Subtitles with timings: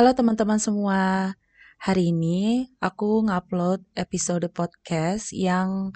[0.00, 1.36] Halo teman-teman semua.
[1.76, 5.92] Hari ini aku ngupload episode podcast yang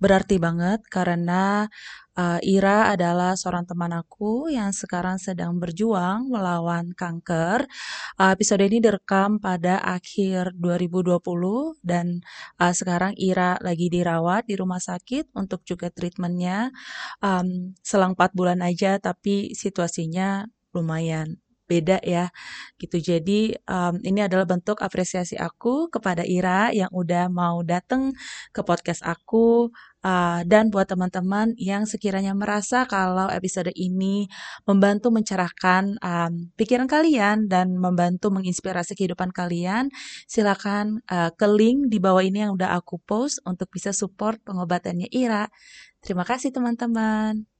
[0.00, 1.68] berarti banget karena
[2.16, 7.68] uh, Ira adalah seorang teman aku yang sekarang sedang berjuang melawan kanker.
[8.16, 11.20] Uh, episode ini direkam pada akhir 2020
[11.84, 12.24] dan
[12.56, 16.72] uh, sekarang Ira lagi dirawat di rumah sakit untuk juga treatmentnya
[17.20, 22.28] um, selang 4 bulan aja tapi situasinya lumayan beda ya
[22.76, 23.00] gitu.
[23.00, 28.12] Jadi um, ini adalah bentuk apresiasi aku kepada Ira yang udah mau datang
[28.52, 29.72] ke podcast aku
[30.04, 34.28] uh, dan buat teman-teman yang sekiranya merasa kalau episode ini
[34.68, 39.88] membantu mencerahkan um, pikiran kalian dan membantu menginspirasi kehidupan kalian,
[40.28, 45.08] silakan uh, ke link di bawah ini yang udah aku post untuk bisa support pengobatannya
[45.10, 45.48] Ira.
[46.04, 47.53] Terima kasih teman-teman.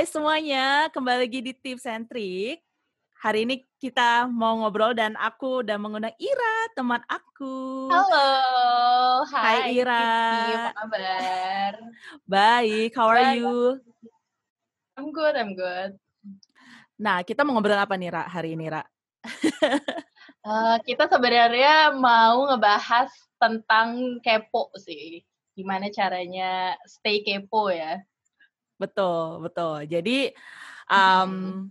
[0.00, 2.64] Hai semuanya, kembali lagi di Tips Centric.
[3.20, 7.84] Hari ini kita mau ngobrol dan aku udah mengundang Ira, teman aku.
[7.92, 8.32] Halo,
[9.28, 10.08] hai, hai Ira.
[10.72, 11.72] Apa kabar?
[12.24, 13.44] Baik, how are Baik.
[13.44, 13.76] you?
[14.96, 15.92] I'm good, I'm good.
[16.96, 18.80] Nah, kita mau ngobrol apa nih, Ra, hari ini, Ra?
[18.80, 25.20] uh, kita sebenarnya mau ngebahas tentang kepo sih.
[25.52, 28.00] Gimana caranya stay kepo ya.
[28.80, 29.84] Betul, betul.
[29.84, 30.32] Jadi
[30.88, 31.68] um,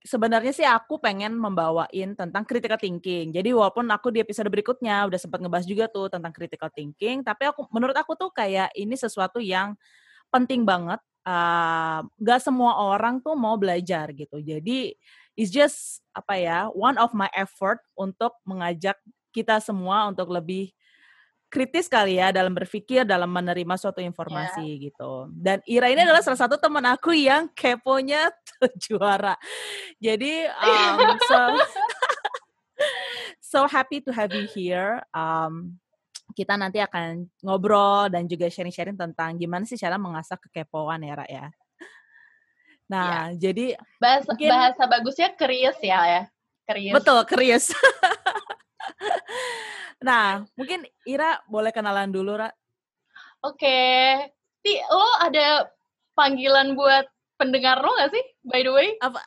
[0.00, 3.32] sebenarnya sih aku pengen membawain tentang critical thinking.
[3.36, 7.44] Jadi walaupun aku di episode berikutnya udah sempat ngebahas juga tuh tentang critical thinking, tapi
[7.52, 9.76] aku menurut aku tuh kayak ini sesuatu yang
[10.32, 11.00] penting banget.
[11.20, 14.40] Uh, gak semua orang tuh mau belajar gitu.
[14.40, 14.96] Jadi
[15.36, 18.96] it's just apa ya one of my effort untuk mengajak
[19.36, 20.72] kita semua untuk lebih
[21.50, 24.82] kritis kali ya dalam berpikir dalam menerima suatu informasi yeah.
[24.86, 25.12] gitu.
[25.34, 28.30] Dan Ira ini adalah salah satu teman aku yang keponya
[28.86, 29.34] juara.
[29.98, 31.38] Jadi um, so
[33.52, 35.02] so happy to have you here.
[35.10, 35.82] Um,
[36.38, 41.26] kita nanti akan ngobrol dan juga sharing-sharing tentang gimana sih cara mengasah kekepoan ya, Ra
[41.26, 41.46] ya.
[42.90, 43.50] Nah, ya.
[43.50, 46.22] jadi bahasa mungkin, bahasa bagusnya curious ya ya.
[46.70, 46.94] Curious.
[46.94, 47.66] Betul, curious.
[50.00, 52.48] Nah, mungkin Ira boleh kenalan dulu, Ra.
[53.44, 54.16] Oke.
[54.60, 55.68] Ti, lo ada
[56.16, 57.08] panggilan buat
[57.40, 58.88] pendengar lo gak sih, by the way?
[59.00, 59.20] Apa?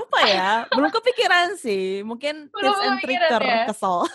[0.00, 0.50] Apa ya?
[0.72, 2.00] Belum kepikiran sih.
[2.04, 3.64] Mungkin Belum tips and trick ya?
[3.68, 4.04] kesel.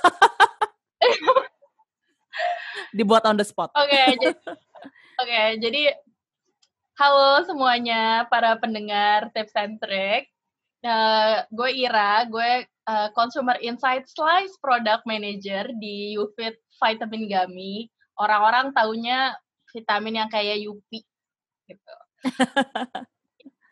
[2.97, 3.69] Dibuat on the spot.
[3.77, 4.35] Oke, okay, jadi,
[5.21, 5.81] okay, jadi
[6.97, 10.33] halo semuanya para pendengar tips and trick.
[10.79, 17.91] Uh, gue Ira, gue uh, Consumer Insight Slice Product Manager di Ufit Vitamin Gummy.
[18.15, 19.35] Orang-orang taunya
[19.75, 21.03] vitamin yang kayak Yupi
[21.67, 21.95] gitu.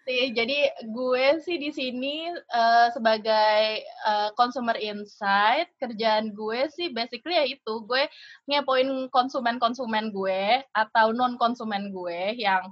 [0.08, 7.44] jadi gue sih di sini uh, sebagai uh, consumer insight, kerjaan gue sih basically ya
[7.44, 8.08] itu, gue
[8.48, 12.64] ngepoin konsumen-konsumen gue atau non konsumen gue yang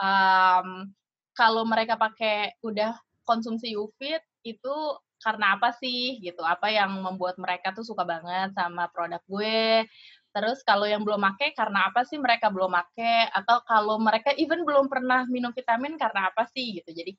[0.00, 0.88] um,
[1.36, 4.76] kalau mereka pakai udah konsumsi UFIT itu
[5.22, 6.42] karena apa sih gitu?
[6.42, 9.86] Apa yang membuat mereka tuh suka banget sama produk gue?
[10.32, 13.30] Terus kalau yang belum make karena apa sih mereka belum make?
[13.30, 16.90] Atau kalau mereka even belum pernah minum vitamin karena apa sih gitu?
[16.90, 17.14] Jadi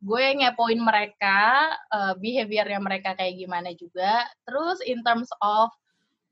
[0.00, 4.24] gue ngepoin mereka uh, behaviornya mereka kayak gimana juga.
[4.48, 5.68] Terus in terms of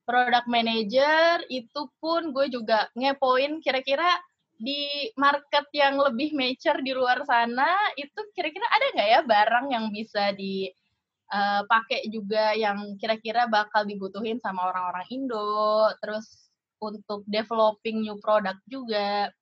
[0.05, 4.07] product manager itu pun gue juga ngepoin kira-kira
[4.55, 7.67] di market yang lebih mature di luar sana
[7.99, 14.39] itu kira-kira ada nggak ya barang yang bisa dipakai uh, juga yang kira-kira bakal dibutuhin
[14.39, 19.33] sama orang-orang Indo terus untuk developing new product juga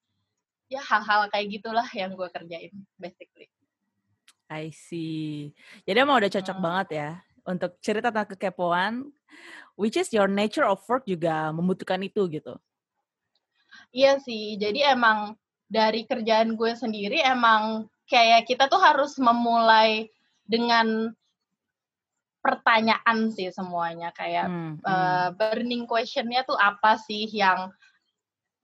[0.72, 3.52] ya hal-hal kayak gitulah yang gue kerjain basically.
[4.52, 5.52] I see.
[5.88, 6.64] Jadi emang udah cocok hmm.
[6.64, 7.10] banget ya
[7.48, 8.92] untuk cerita tentang kekepoan,
[9.76, 12.56] which is your nature of work juga membutuhkan itu gitu.
[13.92, 15.36] Iya sih, jadi emang
[15.68, 20.08] dari kerjaan gue sendiri emang kayak kita tuh harus memulai
[20.44, 21.12] dengan
[22.42, 27.70] pertanyaan sih semuanya kayak hmm, uh, burning questionnya tuh apa sih yang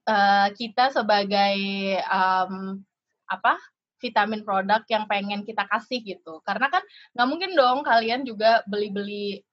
[0.05, 1.57] uh, kita sebagai
[2.09, 2.83] um,
[3.29, 3.55] apa
[4.03, 6.41] vitamin produk yang pengen kita kasih gitu.
[6.43, 6.83] Karena kan
[7.15, 9.45] nggak mungkin dong kalian juga beli-beli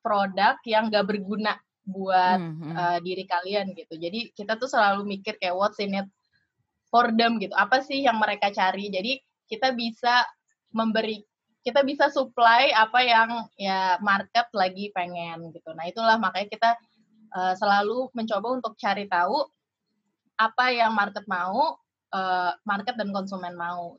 [0.00, 2.74] produk yang nggak berguna buat hmm, hmm.
[2.76, 3.96] Uh, diri kalian gitu.
[3.96, 6.08] Jadi kita tuh selalu mikir kayak what's in it
[6.92, 7.56] for them gitu.
[7.56, 8.92] Apa sih yang mereka cari?
[8.92, 9.16] Jadi
[9.48, 10.28] kita bisa
[10.68, 11.24] memberi
[11.64, 15.72] kita bisa supply apa yang ya market lagi pengen gitu.
[15.76, 16.70] Nah, itulah makanya kita
[17.36, 19.44] uh, selalu mencoba untuk cari tahu
[20.38, 21.76] apa yang market mau,
[22.14, 23.98] uh, market dan konsumen mau.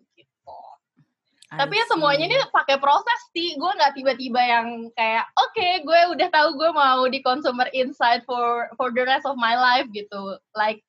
[1.50, 3.58] Tapi ya semuanya ini pakai proses sih.
[3.58, 8.22] Gue nggak tiba-tiba yang kayak oke, okay, gue udah tahu gue mau di consumer insight
[8.30, 10.38] for for the rest of my life gitu.
[10.54, 10.86] Like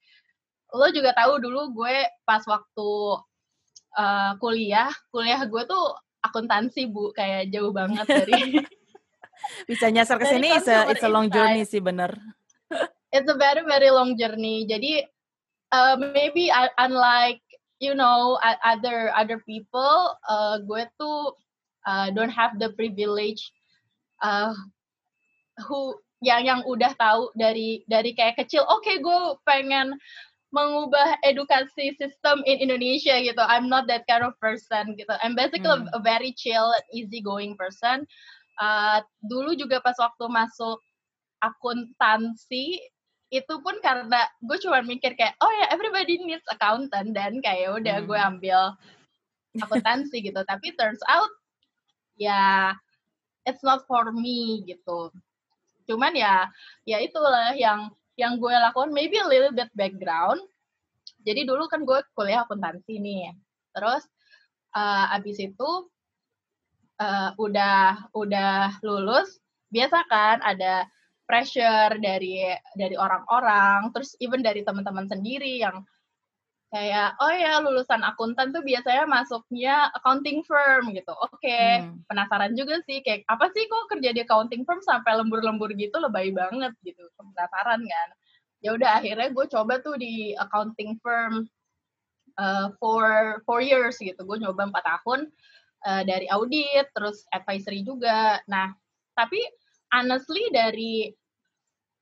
[0.76, 2.90] lo juga tahu dulu gue pas waktu
[3.96, 7.16] uh, kuliah, kuliah gue tuh akuntansi bu.
[7.16, 8.60] Kayak jauh banget dari
[9.70, 12.12] bisa nyasar ke sini it's a, it's a long journey sih bener.
[13.08, 14.68] It's a very very long journey.
[14.68, 15.08] Jadi
[15.72, 17.40] uh, maybe unlike
[17.80, 21.34] you know other other people uh, gue tuh
[21.88, 23.50] uh, don't have the privilege
[24.22, 24.52] uh,
[25.66, 29.96] who yang yang udah tahu dari dari kayak kecil oke okay, gue pengen
[30.50, 33.38] mengubah edukasi sistem in Indonesia gitu.
[33.38, 35.14] I'm not that kind of person gitu.
[35.22, 35.86] I'm basically hmm.
[35.94, 38.02] a very chill, easy going person.
[38.58, 40.82] Uh, dulu juga pas waktu masuk
[41.40, 42.82] akuntansi
[43.30, 48.02] itu pun karena gue cuma mikir kayak oh ya everybody needs accountant dan kayak udah
[48.02, 48.06] hmm.
[48.10, 48.60] gue ambil
[49.62, 50.42] akuntansi gitu.
[50.42, 51.30] Tapi turns out
[52.18, 52.74] ya
[53.46, 55.14] it's not for me gitu.
[55.86, 56.50] Cuman ya
[56.82, 60.42] ya itulah yang yang gue lakukan maybe a little bit background.
[61.22, 63.30] Jadi dulu kan gue kuliah akuntansi nih.
[63.70, 64.02] Terus
[64.74, 65.70] uh, abis itu
[66.98, 69.38] uh, udah udah lulus,
[69.70, 70.90] biasa kan ada
[71.30, 72.42] pressure dari
[72.74, 75.86] dari orang-orang, terus even dari teman-teman sendiri yang
[76.70, 81.14] kayak oh ya lulusan akuntan tuh biasanya masuknya accounting firm gitu.
[81.22, 82.02] Oke, okay, hmm.
[82.10, 86.34] penasaran juga sih kayak apa sih kok kerja di accounting firm sampai lembur-lembur gitu lebay
[86.34, 87.06] banget gitu.
[87.14, 88.08] Penasaran kan.
[88.62, 91.46] Ya udah akhirnya gue coba tuh di accounting firm
[92.38, 94.22] uh, for four years gitu.
[94.22, 95.30] Gue nyoba empat tahun
[95.86, 98.38] uh, dari audit terus advisory juga.
[98.46, 98.70] Nah,
[99.18, 99.42] tapi
[99.90, 101.10] honestly dari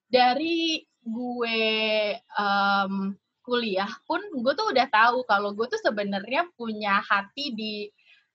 [0.08, 1.60] dari gue
[2.36, 3.12] um,
[3.44, 7.88] kuliah pun gue tuh udah tahu kalau gue tuh sebenarnya punya hati di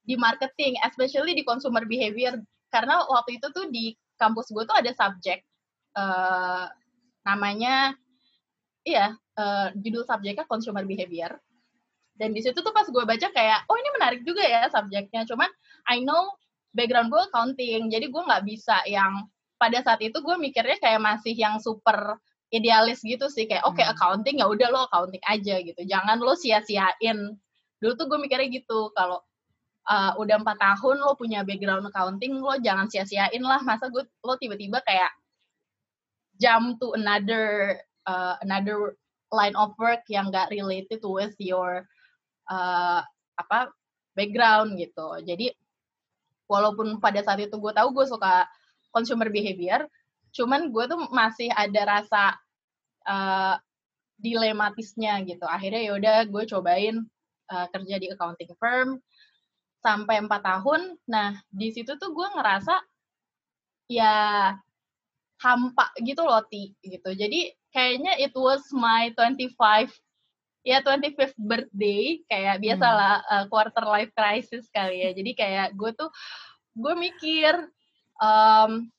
[0.03, 2.35] di marketing, especially di consumer behavior.
[2.67, 5.45] Karena waktu itu tuh di kampus gue tuh ada subjek
[5.95, 6.67] uh,
[7.23, 7.95] namanya,
[8.83, 11.39] iya, uh, judul subjeknya consumer behavior.
[12.13, 15.23] Dan di situ tuh pas gue baca kayak, oh ini menarik juga ya subjeknya.
[15.25, 15.49] Cuman
[15.89, 16.35] I know
[16.75, 19.23] background gue accounting, jadi gue nggak bisa yang
[19.57, 22.17] pada saat itu gue mikirnya kayak masih yang super
[22.53, 23.93] idealis gitu sih kayak oke okay, hmm.
[23.97, 25.81] accounting ya udah lo accounting aja gitu.
[25.83, 27.33] Jangan lo sia-siain.
[27.81, 29.19] Dulu tuh gue mikirnya gitu kalau
[29.89, 33.59] uh, udah empat tahun lo punya background accounting lo jangan sia-siain lah.
[33.65, 35.09] Masa gue lo tiba-tiba kayak
[36.37, 38.97] jump to another uh, another
[39.33, 41.89] line of work yang gak related with your
[42.53, 43.01] uh,
[43.41, 43.73] apa
[44.13, 45.17] background gitu.
[45.25, 45.49] Jadi
[46.45, 48.45] walaupun pada saat itu gue tahu gue suka
[48.93, 49.89] consumer behavior
[50.33, 52.33] cuman gue tuh masih ada rasa
[53.05, 53.55] uh,
[54.17, 55.45] dilematisnya gitu.
[55.45, 56.95] Akhirnya ya udah gue cobain
[57.53, 58.97] uh, kerja di accounting firm
[59.83, 60.97] sampai empat tahun.
[61.05, 62.75] Nah di situ tuh gue ngerasa
[63.91, 64.15] ya
[65.37, 67.13] hampa gitu loh ti gitu.
[67.13, 69.91] Jadi kayaknya it was my 25
[70.63, 73.31] ya 25th birthday kayak biasalah hmm.
[73.35, 75.11] uh, quarter life crisis kali ya.
[75.13, 76.09] Jadi kayak gue tuh
[76.73, 77.53] gue mikir
[78.21, 78.93] um,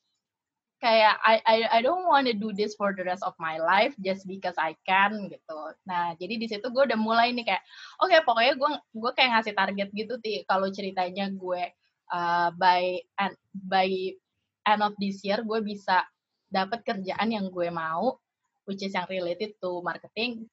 [0.83, 3.95] kayak I I I don't want to do this for the rest of my life
[4.03, 5.59] just because I can gitu.
[5.87, 7.63] Nah jadi di situ gue udah mulai nih kayak
[8.03, 11.63] oke okay, pokoknya gue gue kayak ngasih target gitu ti kalau ceritanya gue
[12.11, 13.87] uh, by and by
[14.67, 16.03] end of this year gue bisa
[16.51, 18.19] dapat kerjaan yang gue mau
[18.69, 20.45] which is yang related to marketing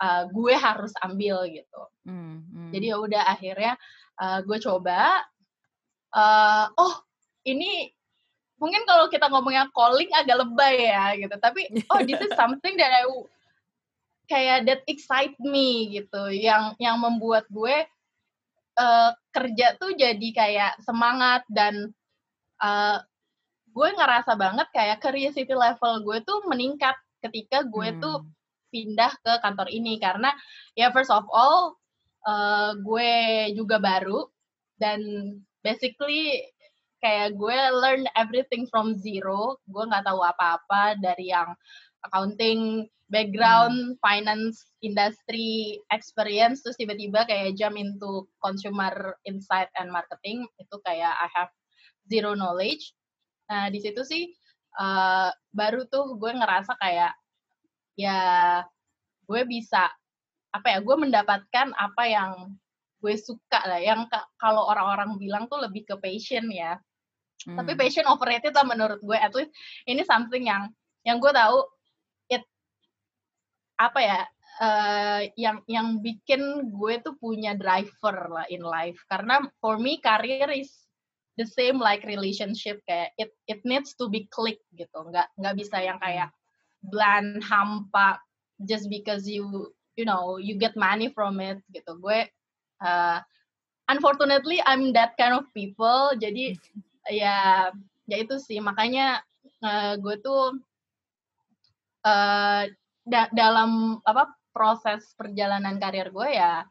[0.00, 1.82] uh, gue harus ambil gitu.
[2.08, 2.70] Mm, mm.
[2.74, 3.72] Jadi ya udah akhirnya
[4.18, 5.22] uh, gue coba
[6.12, 6.94] uh, oh
[7.44, 7.92] ini
[8.60, 11.36] mungkin kalau kita ngomongnya calling agak lebay ya gitu.
[11.40, 13.08] Tapi oh this is something that I
[14.28, 16.28] kayak that excite me gitu.
[16.30, 17.88] Yang yang membuat gue
[18.76, 21.90] uh, kerja tuh jadi kayak semangat dan
[22.60, 23.00] uh,
[23.70, 26.94] gue ngerasa banget kayak curiosity level gue tuh meningkat
[27.24, 28.00] ketika gue hmm.
[28.02, 28.28] tuh
[28.68, 29.96] pindah ke kantor ini.
[29.96, 30.30] Karena
[30.76, 31.80] ya first of all
[32.28, 33.10] uh, gue
[33.56, 34.28] juga baru
[34.76, 35.00] dan
[35.60, 36.40] basically
[37.00, 41.52] kayak gue learn everything from zero gue nggak tahu apa-apa dari yang
[42.04, 43.98] accounting background hmm.
[43.98, 51.28] finance industry experience terus tiba-tiba kayak jump into consumer insight and marketing itu kayak I
[51.34, 51.50] have
[52.06, 52.94] zero knowledge
[53.50, 54.30] nah di situ sih
[54.78, 57.12] uh, baru tuh gue ngerasa kayak
[57.98, 58.20] ya
[59.26, 59.90] gue bisa
[60.54, 62.54] apa ya gue mendapatkan apa yang
[63.00, 64.06] gue suka lah yang
[64.38, 66.78] kalau orang-orang bilang tuh lebih ke passion ya
[67.46, 67.56] hmm.
[67.56, 69.52] tapi passion overrated lah menurut gue at least
[69.88, 70.68] ini something yang
[71.04, 71.64] yang gue tahu
[72.28, 72.44] it
[73.80, 74.20] apa ya
[74.60, 79.00] uh, yang yang bikin gue tuh punya driver lah in life.
[79.08, 80.70] Karena for me career is
[81.40, 85.00] the same like relationship kayak it it needs to be click gitu.
[85.08, 86.30] Nggak nggak bisa yang kayak
[86.84, 88.20] bland hampa
[88.68, 91.96] just because you you know you get money from it gitu.
[91.96, 92.28] Gue
[92.84, 93.18] uh,
[93.88, 96.12] unfortunately I'm that kind of people.
[96.20, 96.60] Jadi
[97.08, 97.70] ya
[98.04, 99.24] ya itu sih makanya
[99.64, 100.60] uh, gue tuh
[102.04, 102.64] uh,
[103.08, 106.66] da dalam apa proses perjalanan karir gue ya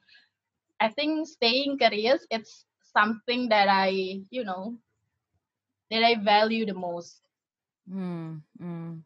[0.79, 4.77] I think staying curious it's something that I you know
[5.89, 7.25] that I value the most.
[7.89, 9.01] Hmm, hmm.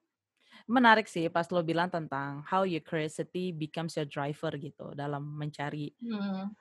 [0.68, 5.96] Menarik sih pas lo bilang tentang how your curiosity becomes your driver gitu dalam mencari
[6.04, 6.52] hmm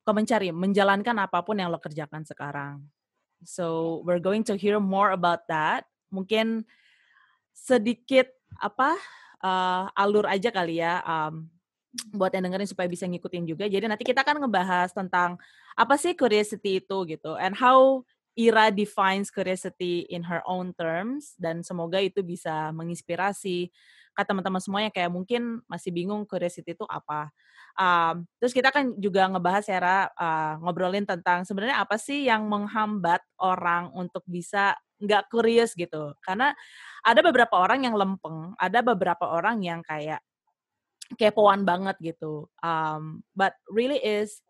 [0.00, 2.82] ke mencari, menjalankan apa pun yang lo kerjakan sekarang.
[3.44, 5.88] So we're going to hear more about that.
[6.12, 6.64] Mungkin
[7.56, 8.96] sedikit apa
[9.40, 11.48] uh, alur aja kali ya um,
[12.14, 13.64] buat yang dengerin supaya bisa ngikutin juga.
[13.66, 15.40] Jadi nanti kita akan ngebahas tentang
[15.74, 18.04] apa sih curiosity itu gitu and how
[18.38, 23.68] Ira defines curiosity in her own terms dan semoga itu bisa menginspirasi
[24.14, 27.30] ke teman-teman semua yang kayak mungkin masih bingung curiosity itu apa.
[27.78, 33.22] Um, terus kita kan juga ngebahas ya uh, ngobrolin tentang sebenarnya apa sih yang menghambat
[33.38, 36.12] orang untuk bisa nggak curious gitu.
[36.20, 36.52] Karena
[37.00, 40.20] ada beberapa orang yang lempeng, ada beberapa orang yang kayak
[41.16, 42.46] kepoan banget gitu.
[42.60, 44.42] Um, but really is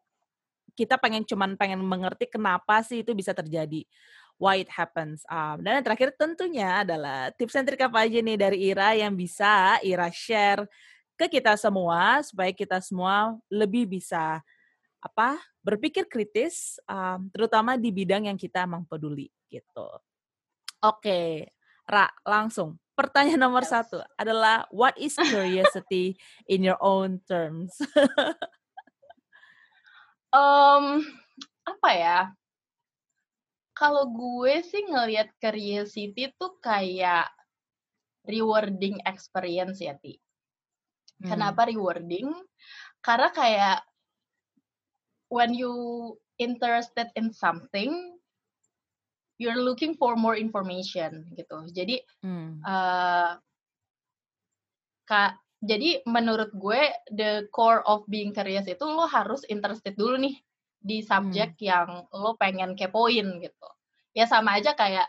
[0.74, 3.84] kita pengen cuman pengen mengerti kenapa sih itu bisa terjadi
[4.40, 5.20] why it happens.
[5.28, 9.12] Um, dan yang terakhir tentunya adalah tips and trik apa aja nih dari Ira yang
[9.12, 10.64] bisa Ira share
[11.20, 14.40] ke kita semua supaya kita semua lebih bisa
[15.04, 19.88] apa berpikir kritis, um, terutama di bidang yang kita emang peduli gitu.
[20.80, 21.52] Oke,
[21.84, 22.80] Ra, langsung.
[22.96, 23.76] Pertanyaan nomor yes.
[23.76, 26.16] satu adalah what is curiosity
[26.48, 27.76] in your own terms?
[30.32, 31.04] um,
[31.68, 32.32] apa ya?
[33.80, 37.32] Kalau gue sih ngelihat curiosity tuh kayak
[38.28, 40.20] rewarding experience ya, Ti.
[41.24, 41.32] Hmm.
[41.32, 42.28] Kenapa rewarding?
[43.00, 43.80] Karena kayak
[45.32, 45.72] when you
[46.36, 48.20] interested in something,
[49.40, 51.64] you're looking for more information gitu.
[51.72, 52.60] Jadi hmm.
[52.60, 53.40] uh,
[55.08, 60.36] kak, jadi menurut gue the core of being curious itu lo harus interested dulu nih
[60.80, 61.64] di subjek hmm.
[61.64, 63.68] yang lo pengen kepoin gitu.
[64.16, 65.06] Ya sama aja kayak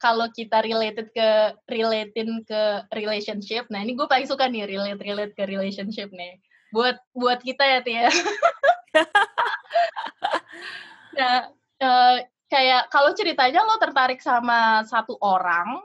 [0.00, 1.30] kalau kita related ke
[1.68, 3.68] relatein ke relationship.
[3.68, 6.40] Nah, ini gue paling suka nih relate relate ke relationship nih.
[6.72, 8.08] Buat buat kita ya Tia.
[11.20, 11.52] nah,
[11.84, 12.16] uh,
[12.48, 15.84] kayak kalau ceritanya lo tertarik sama satu orang,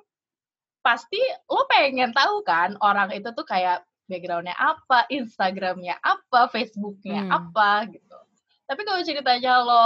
[0.79, 1.19] pasti
[1.51, 7.35] lo pengen tahu kan orang itu tuh kayak backgroundnya apa, Instagramnya apa, Facebooknya hmm.
[7.35, 8.24] apa gitu.
[8.65, 9.83] Tapi kalau ceritanya lo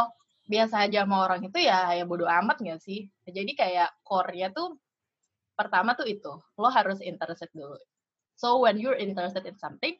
[0.49, 3.05] biasa aja sama orang itu ya ya bodo amat gak sih?
[3.27, 4.79] Jadi kayak core-nya tuh
[5.53, 7.75] pertama tuh itu, lo harus interested dulu.
[8.39, 9.99] So when you're interested in something,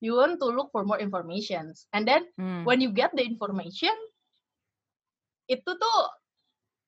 [0.00, 1.76] you want to look for more information.
[1.92, 2.64] And then hmm.
[2.64, 3.92] when you get the information,
[5.52, 6.00] itu tuh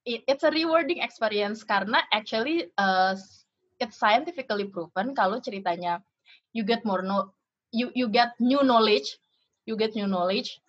[0.08, 3.12] it, it's a rewarding experience karena actually uh,
[3.76, 6.00] it's scientifically proven kalau ceritanya
[6.56, 7.36] you get more no
[7.72, 9.20] you you get new knowledge,
[9.68, 10.60] you get new knowledge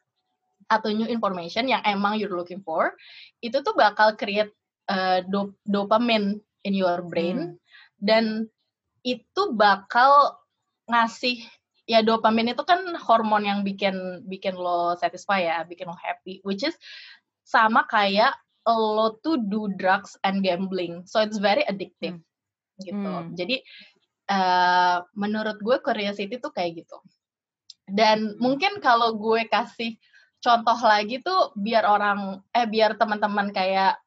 [0.72, 2.96] atau new information yang emang you're looking for,
[3.44, 4.56] itu tuh bakal create
[4.88, 7.60] uh, dop dopamine in your brain hmm.
[8.00, 8.48] dan
[9.04, 10.40] itu bakal
[10.88, 11.44] ngasih
[11.90, 16.64] ya dopamine itu kan hormon yang bikin bikin lo satisfy ya, bikin lo happy, which
[16.64, 16.80] is
[17.44, 18.32] sama kayak
[18.64, 22.82] lo tuh do drugs and gambling, so it's very addictive hmm.
[22.86, 23.12] gitu.
[23.12, 23.34] Hmm.
[23.36, 23.60] Jadi
[24.32, 26.98] uh, menurut gue curiosity tuh kayak gitu.
[27.90, 28.40] Dan hmm.
[28.40, 29.98] mungkin kalau gue kasih
[30.42, 34.02] contoh lagi tuh biar orang eh biar teman-teman kayak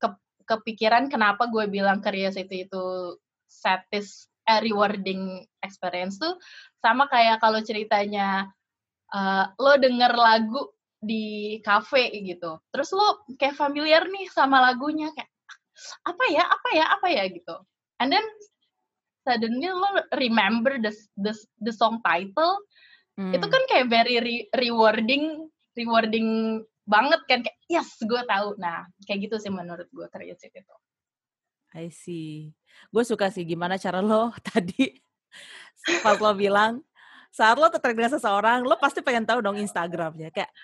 [0.00, 0.08] ke,
[0.48, 3.14] kepikiran kenapa gue bilang curiosity itu
[3.46, 6.40] satis eh, rewarding experience tuh
[6.80, 8.48] sama kayak kalau ceritanya
[9.12, 10.72] uh, lo denger lagu
[11.04, 15.30] di cafe gitu terus lo kayak familiar nih sama lagunya kayak
[16.08, 17.56] apa ya apa ya apa ya gitu
[18.00, 18.24] and then
[19.24, 22.56] suddenly lo remember the the, the song title
[23.20, 23.36] hmm.
[23.36, 29.30] itu kan kayak very re rewarding rewarding banget kan kayak yes gue tahu nah kayak
[29.30, 30.76] gitu sih menurut gue curiosity itu
[31.74, 32.54] I see
[32.90, 35.02] gue suka sih gimana cara lo tadi
[36.00, 36.80] pas lo bilang
[37.34, 40.54] saat lo tertarik dengan seseorang, lo pasti pengen tahu dong Instagramnya kayak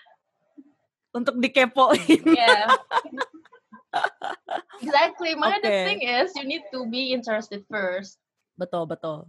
[1.11, 2.23] untuk dikepoin.
[2.31, 2.79] Yeah.
[4.79, 5.35] exactly.
[5.35, 5.83] Makanya the Oke.
[5.83, 8.23] thing is, you need to be interested first.
[8.55, 9.27] Betul, betul.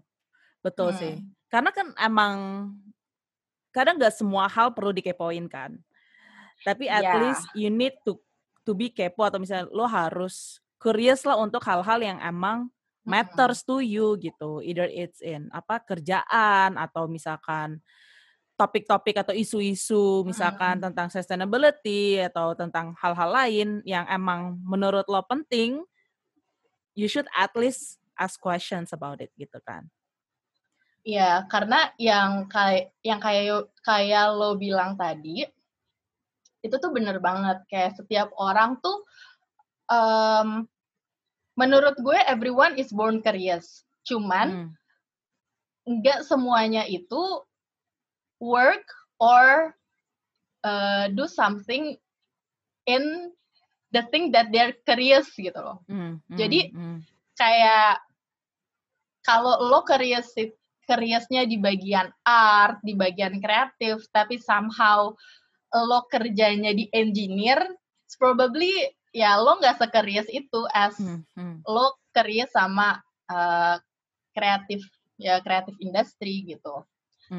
[0.62, 1.00] Betul Hmm.
[1.02, 1.16] sih.
[1.50, 2.38] Karena kan emang
[3.74, 5.80] kadang nggak semua hal perlu dikepoin kan.
[6.62, 7.18] Tapi at Yeah.
[7.18, 8.20] least you need to
[8.68, 12.70] to be kepo atau misalnya lo harus curious lah untuk hal-hal yang emang
[13.01, 14.62] matters to you gitu.
[14.62, 17.82] Either it's in apa kerjaan atau misalkan
[18.60, 25.82] topik-topik atau isu-isu misalkan tentang sustainability atau tentang hal-hal lain yang emang menurut lo penting,
[26.94, 29.90] you should at least ask questions about it gitu kan.
[31.01, 35.50] Iya, karena yang kayak yang kayak kayak lo bilang tadi
[36.62, 39.01] itu tuh bener banget kayak setiap orang tuh
[39.89, 40.70] em,
[41.58, 43.81] menurut gue everyone is born curious.
[44.05, 44.70] Cuman Hmm.
[45.89, 47.41] nggak semuanya itu
[48.38, 48.86] work
[49.17, 49.74] or
[50.62, 51.98] uh, do something
[52.86, 53.34] in
[53.89, 55.81] the thing that they're curious gitu loh.
[55.89, 57.01] Hmm, hmm, Jadi, hmm.
[57.34, 57.98] Kayak
[59.25, 60.29] kalau lo curious
[60.92, 65.16] curiousnya di bagian art, di bagian kreatif, tapi somehow
[65.72, 67.64] lo kerjanya di engineer,
[68.04, 71.64] it's probably ya lo nggak se-curious itu as Hmm, hmm.
[71.64, 73.00] lo curious sama
[73.32, 73.80] uh,
[74.36, 74.84] kreatif
[75.16, 76.84] ya kreatif industri gitu.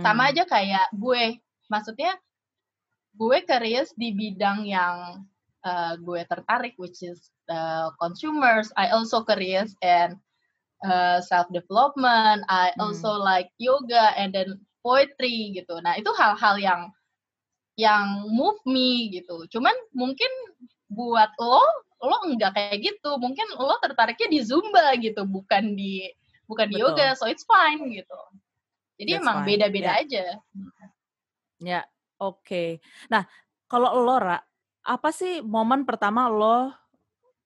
[0.01, 0.31] Sama Hmm.
[0.33, 1.37] aja kayak gue,
[1.69, 2.17] maksudnya
[3.13, 5.29] gue curious di bidang yang
[5.69, 8.73] uh, gue tertarik, which is uh, consumers.
[8.81, 10.17] I also curious in
[10.87, 12.45] uh, self development.
[12.47, 12.91] I Hmm.
[12.91, 15.79] also like yoga and then poetry gitu.
[15.83, 16.81] Nah itu hal-hal yang
[17.81, 19.49] yang move me gitu.
[19.49, 20.29] Cuman mungkin
[20.93, 21.65] buat lo,
[22.05, 23.17] lo enggak kayak gitu.
[23.17, 26.05] Mungkin lo tertariknya di zumba gitu, bukan di
[26.47, 27.17] bukan di yoga.
[27.17, 28.19] So it's fine gitu.
[29.01, 29.49] Jadi That's emang fine.
[29.49, 30.03] beda-beda Yeah.
[30.05, 30.25] aja.
[31.62, 31.81] Ya,
[32.19, 32.83] oke.
[33.09, 33.25] Nah,
[33.71, 34.39] kalau lo, Ra,
[34.83, 36.75] apa sih momen pertama lo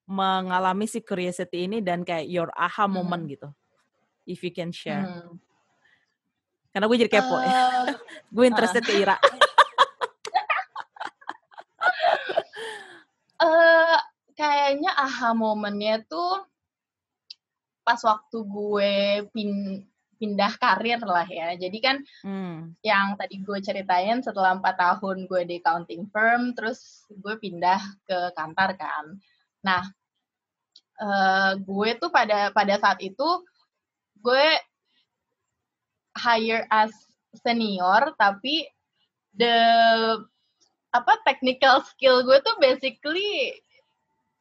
[0.06, 3.50] mengalami si curiosity ini dan kayak your aha moment gitu?
[4.26, 5.06] If you can share.
[5.06, 5.38] Hmm.
[6.70, 7.50] Karena gue jadi kepo ya.
[7.50, 7.96] Eh,
[8.34, 9.16] Gue interested ke Ira.
[13.40, 13.98] eh,
[14.36, 16.44] kayaknya aha momennya tuh
[17.80, 18.92] pas waktu gue
[19.30, 21.54] pin- pindah karir lah ya.
[21.56, 22.74] Jadi kan Hmm.
[22.82, 28.18] yang tadi gue ceritain setelah empat tahun gue di accounting firm, terus gue pindah ke
[28.34, 29.04] kantor kan.
[29.66, 29.82] Nah,
[31.02, 33.28] eh, gue tuh pada pada saat itu
[34.22, 34.46] gue
[36.16, 36.94] hire as
[37.42, 38.64] senior, tapi
[39.36, 39.56] the
[40.94, 43.52] apa technical skill gue tuh basically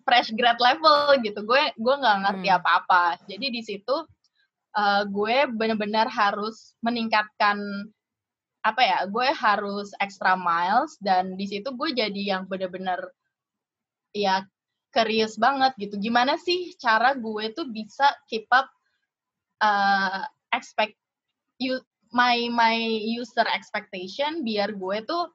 [0.07, 1.41] fresh grad level gitu.
[1.43, 2.57] Gue gue nggak ngerti Hmm.
[2.61, 3.19] apa-apa.
[3.27, 3.95] Jadi di situ
[4.77, 7.57] eh, gue benar-benar harus meningkatkan
[8.65, 12.97] apa ya gue harus extra miles dan di situ gue jadi yang benar-benar
[14.09, 14.41] ya
[14.95, 18.71] curious banget gitu gimana sih cara gue tuh bisa keep up
[19.60, 20.23] uh,
[20.55, 20.95] expect
[21.60, 21.75] you
[22.15, 25.27] my my user expectation biar gue tuh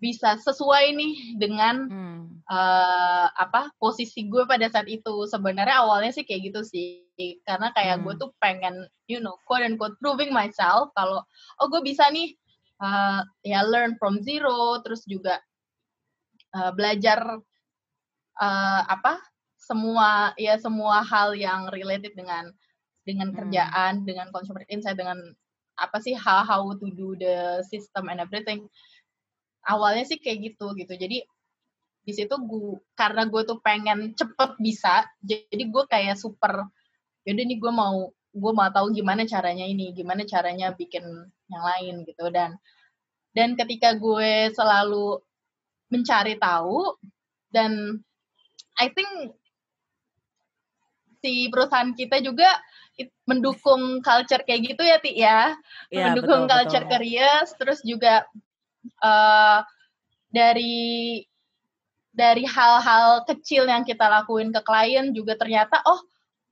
[0.00, 2.40] bisa sesuai nih dengan Hmm.
[2.44, 7.08] eh apa posisi gue pada saat itu sebenarnya awalnya sih kayak gitu sih
[7.44, 8.20] karena kayak gue Hmm.
[8.20, 11.24] tuh pengen you know quote and quote proving myself kalau
[11.60, 12.36] oh gue bisa nih
[12.84, 15.40] eh, ya learn from zero terus juga
[16.52, 17.40] eh, belajar
[18.40, 19.20] eh, apa
[19.58, 22.52] semua ya semua hal yang related dengan
[23.04, 23.36] dengan Hmm.
[23.40, 25.16] kerjaan dengan consumer insight dengan
[25.76, 28.68] apa sih how how to do the system and everything.
[29.64, 30.92] Awalnya sih kayak gitu gitu.
[30.96, 31.24] Jadi
[32.04, 36.68] di situ gue karena gue tuh pengen cepet bisa jadi gue kayak super
[37.24, 41.04] yaudah nih gue mau gue mau tahu gimana caranya ini gimana caranya bikin
[41.48, 42.28] yang lain gitu.
[42.28, 42.60] Dan
[43.32, 45.18] dan ketika gue selalu
[45.92, 46.94] mencari tahu
[47.50, 48.00] dan
[48.80, 49.34] I think
[51.22, 52.48] si perusahaan kita juga
[53.24, 55.40] mendukung culture kayak gitu ya Ti ya
[55.90, 56.92] Iya, mendukung betul, culture betul.
[56.92, 58.28] curious terus juga
[59.00, 59.58] eh
[60.34, 61.22] dari
[62.14, 66.00] dari hal-hal kecil yang kita lakuin ke klien juga ternyata oh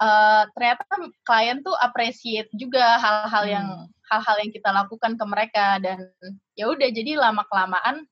[0.03, 0.83] eh, ternyata
[1.23, 3.87] klien tuh appreciate juga hal-hal yang Hmm.
[4.11, 5.99] hal-hal yang kita lakukan ke mereka dan
[6.53, 8.05] ya udah jadi lama kelamaan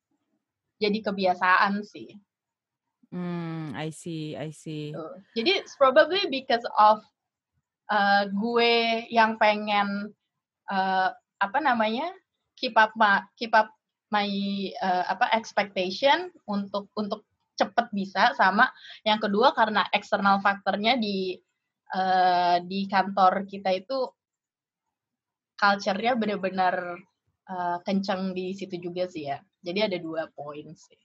[0.81, 2.16] jadi kebiasaan sih.
[3.11, 4.94] Hmm, I see, I see.
[4.94, 5.18] Tuh.
[5.35, 7.03] Jadi it's probably because of
[7.90, 10.14] uh, gue yang pengen
[10.70, 11.11] uh,
[11.42, 12.14] apa namanya
[12.55, 13.75] keep up ma keep up
[14.14, 14.31] my
[14.79, 17.27] uh, apa expectation untuk untuk
[17.59, 18.70] cepet bisa sama
[19.03, 21.35] yang kedua karena external faktornya di
[21.92, 24.07] uh, di kantor kita itu
[25.59, 26.96] culture-nya benar-benar
[27.51, 29.42] uh, kencang di situ juga sih ya.
[29.61, 30.96] Jadi ada dua poin sih.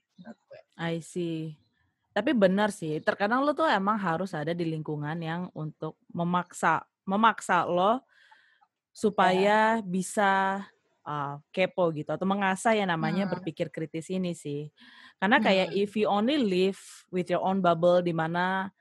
[0.80, 1.65] I see.
[2.16, 7.68] Tapi benar sih, terkadang lo tuh emang harus ada di lingkungan yang untuk memaksa memaksa
[7.68, 8.00] lo
[8.88, 9.84] supaya yeah.
[9.84, 10.64] bisa
[11.04, 13.36] uh, kepo gitu atau mengasah yang namanya hmm.
[13.36, 14.72] berpikir kritis ini sih.
[15.20, 15.76] Karena kayak hmm.
[15.76, 16.80] if you only live
[17.12, 18.72] with your own bubble di mana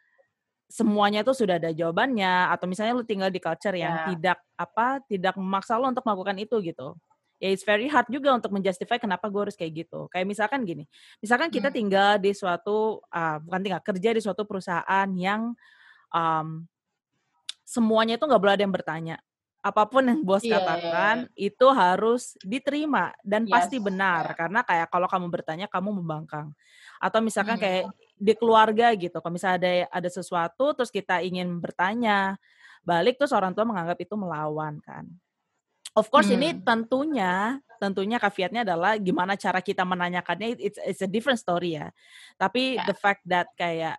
[0.72, 4.08] semuanya tuh sudah ada jawabannya atau misalnya lu tinggal di culture yang yeah.
[4.16, 6.96] tidak apa tidak memaksa lo untuk melakukan itu gitu
[7.40, 10.88] ya it's very hard juga untuk menjustify kenapa gue harus kayak gitu kayak misalkan gini
[11.20, 11.78] misalkan kita hmm.
[11.78, 15.52] tinggal di suatu uh, bukan tinggal kerja di suatu perusahaan yang
[16.16, 16.64] um,
[17.68, 19.18] semuanya itu nggak boleh ada yang bertanya
[19.66, 21.50] apa pun yang bos yeah, katakan yeah.
[21.50, 24.38] itu harus diterima dan yes, pasti benar yeah.
[24.38, 26.54] karena kayak kalau kamu bertanya kamu membangkang
[27.02, 27.64] atau misalkan hmm.
[27.66, 27.84] kayak
[28.16, 32.38] di keluarga gitu kalau misalnya ada ada sesuatu terus kita ingin bertanya
[32.86, 35.10] balik terus orang tua menganggap itu melawan kan
[35.96, 36.38] Of course hmm.
[36.38, 41.92] ini tentunya tentunya kafiatnya adalah gimana cara kita menanyakannya it's, it's a different story ya.
[42.36, 42.84] Tapi yeah.
[42.84, 43.96] the fact that kayak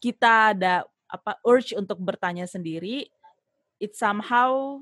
[0.00, 3.06] kita ada apa urge untuk bertanya sendiri
[3.76, 4.80] it somehow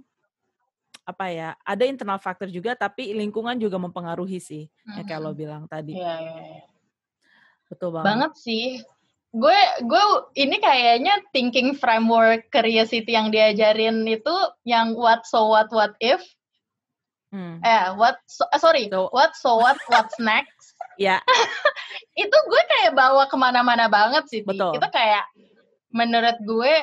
[1.03, 4.97] apa ya ada internal factor juga tapi lingkungan juga mempengaruhi sih mm-hmm.
[4.99, 5.99] ya kayak lo bilang tadi.
[5.99, 6.67] Yeah, yeah, yeah.
[7.67, 8.07] Betul banget.
[8.07, 8.67] Banget sih.
[9.35, 10.05] Gue gue
[10.39, 16.23] ini kayaknya thinking framework curiosity yang diajarin itu yang what so what what if
[17.33, 17.65] Hmm.
[17.65, 18.21] Eh, what?
[18.29, 19.33] So, uh, sorry, so, what?
[19.41, 19.81] So what?
[19.89, 20.77] What's next?
[21.01, 21.25] ya.
[22.23, 24.41] Itu gue kayak bawa ke mana-mana banget sih.
[24.45, 24.77] Betul.
[24.77, 25.25] Itu kayak
[25.97, 26.75] menurut gue,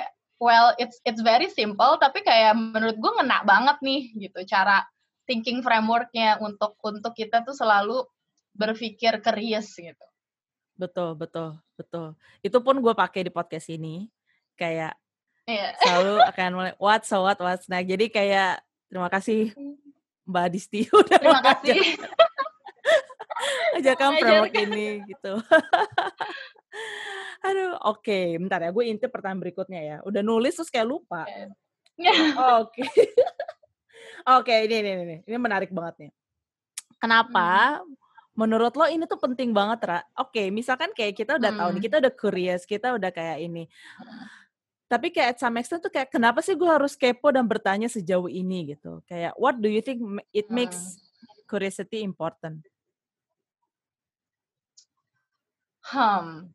[0.41, 4.81] well, it's it's very simple, tapi kayak menurut gue ngena banget nih gitu cara
[5.29, 8.01] thinking frameworknya untuk untuk kita tuh selalu
[8.57, 10.05] berpikir curious gitu.
[10.73, 12.17] Betul, betul, betul.
[12.41, 14.09] Itu pun gue pakai di podcast ini,
[14.57, 14.97] kayak
[15.45, 15.77] yeah.
[15.77, 17.85] selalu akan mulai what so what what's next.
[17.85, 19.88] Jadi kayak terima kasih hmm.
[20.29, 21.81] Mbak Adisti udah Terima kasih.
[23.79, 25.33] ajarkan promote ini gitu.
[27.47, 28.35] Aduh, oke, okay.
[28.35, 29.97] bentar ya, gue intip pertanyaan berikutnya ya.
[30.03, 31.23] Udah nulis terus kayak lupa.
[32.59, 32.83] Oke.
[34.27, 36.11] Oke, ini, ini, ini, ini menarik banget nih.
[36.99, 37.79] Kenapa?
[37.79, 37.95] Hmm.
[38.35, 39.99] Menurut lo ini tuh penting banget, Ra?
[40.19, 41.59] Oke, okay, misalkan kayak kita udah hmm.
[41.59, 41.87] tahu nih, hmm.
[41.87, 43.63] kita udah curious, kita udah kayak ini.
[44.89, 48.25] Tapi kayak at some extent tuh kayak kenapa sih gue harus kepo dan bertanya sejauh
[48.25, 49.05] ini gitu.
[49.05, 50.01] Kayak what do you think
[50.33, 50.97] it makes
[51.45, 52.65] curiosity important?
[55.85, 56.49] Hmm.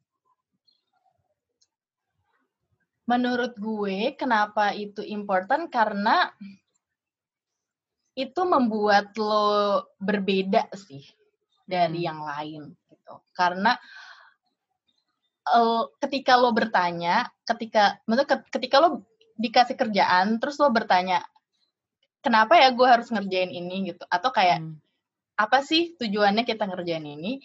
[3.06, 6.34] Menurut gue kenapa itu important karena
[8.18, 11.06] itu membuat lo berbeda sih
[11.62, 12.08] dari hmm.
[12.10, 13.14] yang lain gitu.
[13.30, 13.78] Karena
[15.52, 18.88] uh, ketika lo bertanya, ketika maksudnya ketika lo
[19.36, 21.20] dikasih kerjaan, terus lo bertanya,
[22.24, 24.04] kenapa ya gue harus ngerjain ini gitu?
[24.08, 24.80] Atau kayak hmm.
[25.36, 27.42] apa sih tujuannya kita ngerjain ini?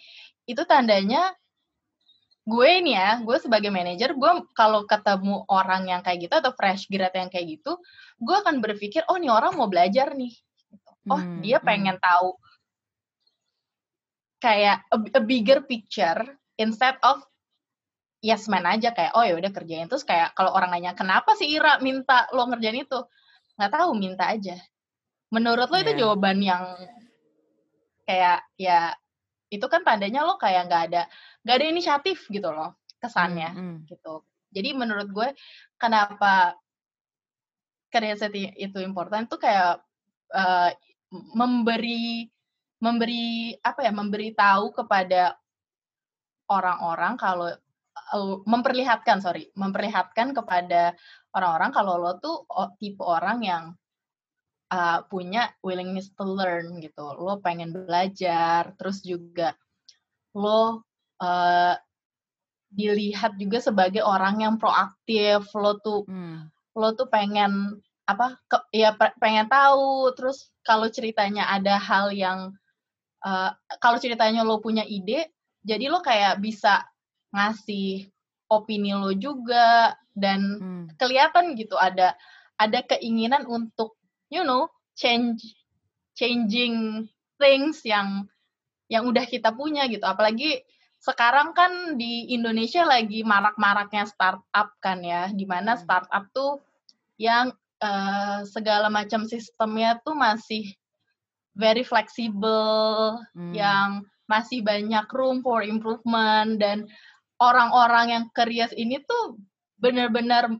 [0.48, 1.34] Itu tandanya
[2.48, 6.88] gue ini ya, gue sebagai manajer, gue kalau ketemu orang yang kayak gitu atau fresh
[6.88, 7.78] grad yang kayak gitu,
[8.18, 10.32] gue akan berpikir, oh nih orang mau belajar nih.
[10.72, 10.90] Gitu.
[11.12, 11.66] Oh hmm, dia hmm.
[11.68, 12.04] pengen hmm.
[12.04, 12.28] tahu
[14.40, 17.20] kayak a, a bigger picture instead of
[18.20, 21.48] yes man aja kayak oh ya udah kerjain terus kayak kalau orang nanya kenapa sih
[21.48, 23.00] Ira minta lo ngerjain itu
[23.56, 24.56] nggak tahu minta aja
[25.32, 25.84] menurut lo yeah.
[25.84, 26.00] itu iya.
[26.04, 26.64] jawaban yang
[28.04, 28.80] kayak ya
[29.50, 31.02] itu kan tandanya lo kayak nggak ada
[31.42, 33.76] nggak ada inisiatif gitu loh kesannya mm, mm.
[33.88, 34.14] gitu
[34.52, 35.28] jadi menurut gue
[35.80, 36.54] kenapa
[37.90, 39.80] curiosity itu important tuh kayak
[40.36, 40.70] uh,
[41.34, 42.28] memberi
[42.80, 45.34] memberi apa ya memberi tahu kepada
[46.50, 47.50] orang-orang kalau
[48.46, 50.98] memperlihatkan sorry memperlihatkan kepada
[51.34, 52.42] orang-orang kalau lo tuh
[52.82, 53.64] tipe orang yang
[54.74, 57.06] uh, punya willingness to learn gitu.
[57.18, 59.54] Lo pengen belajar terus juga
[60.34, 60.86] lo
[61.22, 61.74] uh,
[62.70, 65.46] dilihat juga sebagai orang yang proaktif.
[65.54, 66.50] Lo tuh hmm.
[66.74, 67.78] lo tuh pengen
[68.10, 70.10] apa ke, ya pengen tahu.
[70.18, 72.54] Terus kalau ceritanya ada hal yang
[73.22, 76.80] uh, kalau ceritanya lo punya ide jadi lo kayak bisa
[77.30, 78.10] ngasih
[78.50, 80.84] opini lo juga dan hmm.
[80.98, 82.18] kelihatan gitu ada
[82.58, 83.94] ada keinginan untuk
[84.28, 85.40] you know change
[86.18, 87.06] changing
[87.38, 88.26] things yang
[88.90, 90.60] yang udah kita punya gitu apalagi
[91.00, 95.80] sekarang kan di Indonesia lagi marak-maraknya startup kan ya di mana hmm.
[95.80, 96.60] startup tuh
[97.16, 100.68] yang uh, segala macam sistemnya tuh masih
[101.56, 103.56] very flexible hmm.
[103.56, 106.86] yang masih banyak room for improvement dan
[107.40, 109.40] orang-orang yang curious ini tuh
[109.80, 110.52] benar-benar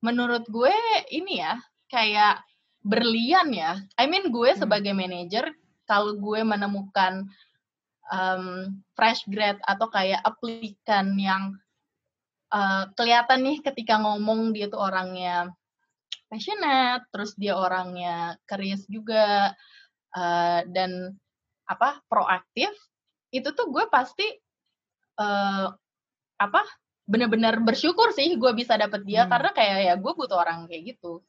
[0.00, 0.72] menurut gue
[1.10, 1.58] ini ya
[1.90, 2.40] kayak
[2.80, 3.82] berlian ya.
[3.98, 4.62] I mean gue Hmm.
[4.64, 5.52] sebagai manajer
[5.84, 7.26] kalau gue menemukan
[8.08, 11.58] um, fresh grad atau kayak aplikan yang
[12.54, 15.50] uh, kelihatan nih ketika ngomong dia tuh orangnya
[16.30, 19.50] passionate, terus dia orangnya curious juga
[20.14, 21.18] uh, dan
[21.66, 22.70] apa proaktif,
[23.34, 24.26] itu tuh gue pasti
[25.20, 25.68] uh,
[26.40, 26.62] apa
[27.04, 29.30] benar-benar bersyukur sih gue bisa dapet dia Hmm.
[29.36, 31.20] karena kayak ya gue butuh orang kayak gitu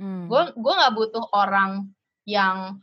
[0.00, 0.24] Hmm.
[0.26, 1.92] gue gue nggak butuh orang
[2.24, 2.80] yang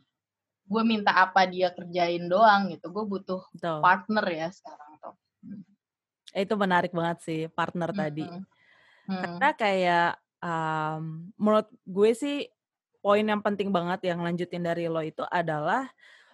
[0.70, 3.82] gue minta apa dia kerjain doang gitu gue butuh Betul.
[3.82, 5.16] partner ya sekarang tuh
[6.30, 8.22] Eh, Itu menarik banget sih partner tadi.
[8.22, 8.46] Mm-mm.
[9.10, 9.18] Hmm.
[9.26, 12.46] Karena kayak um, menurut gue sih
[13.02, 15.90] poin yang penting banget yang lanjutin dari lo itu adalah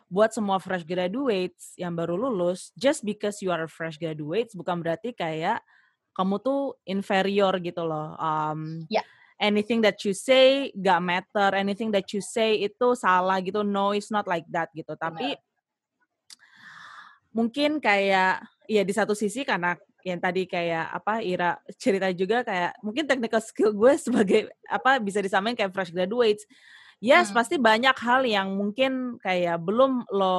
[0.05, 4.79] buat semua fresh graduates yang baru lulus, just because you are a fresh graduates bukan
[4.79, 5.59] berarti kayak
[6.15, 8.15] kamu tuh inferior gitu loh.
[8.15, 9.03] Um, Ya.
[9.35, 13.67] Anything that you say gak matter, anything that you say itu salah gitu.
[13.67, 14.95] No, it's not like that gitu.
[14.95, 15.35] Tapi
[17.35, 19.75] mungkin kayak ya di satu sisi karena
[20.07, 25.19] yang tadi kayak apa Ira cerita juga kayak mungkin technical skill gue sebagai apa bisa
[25.19, 26.47] disamain kayak fresh graduates.
[27.03, 27.37] Yes, Hmm.
[27.37, 30.35] pasti banyak hal yang mungkin kayak belum lo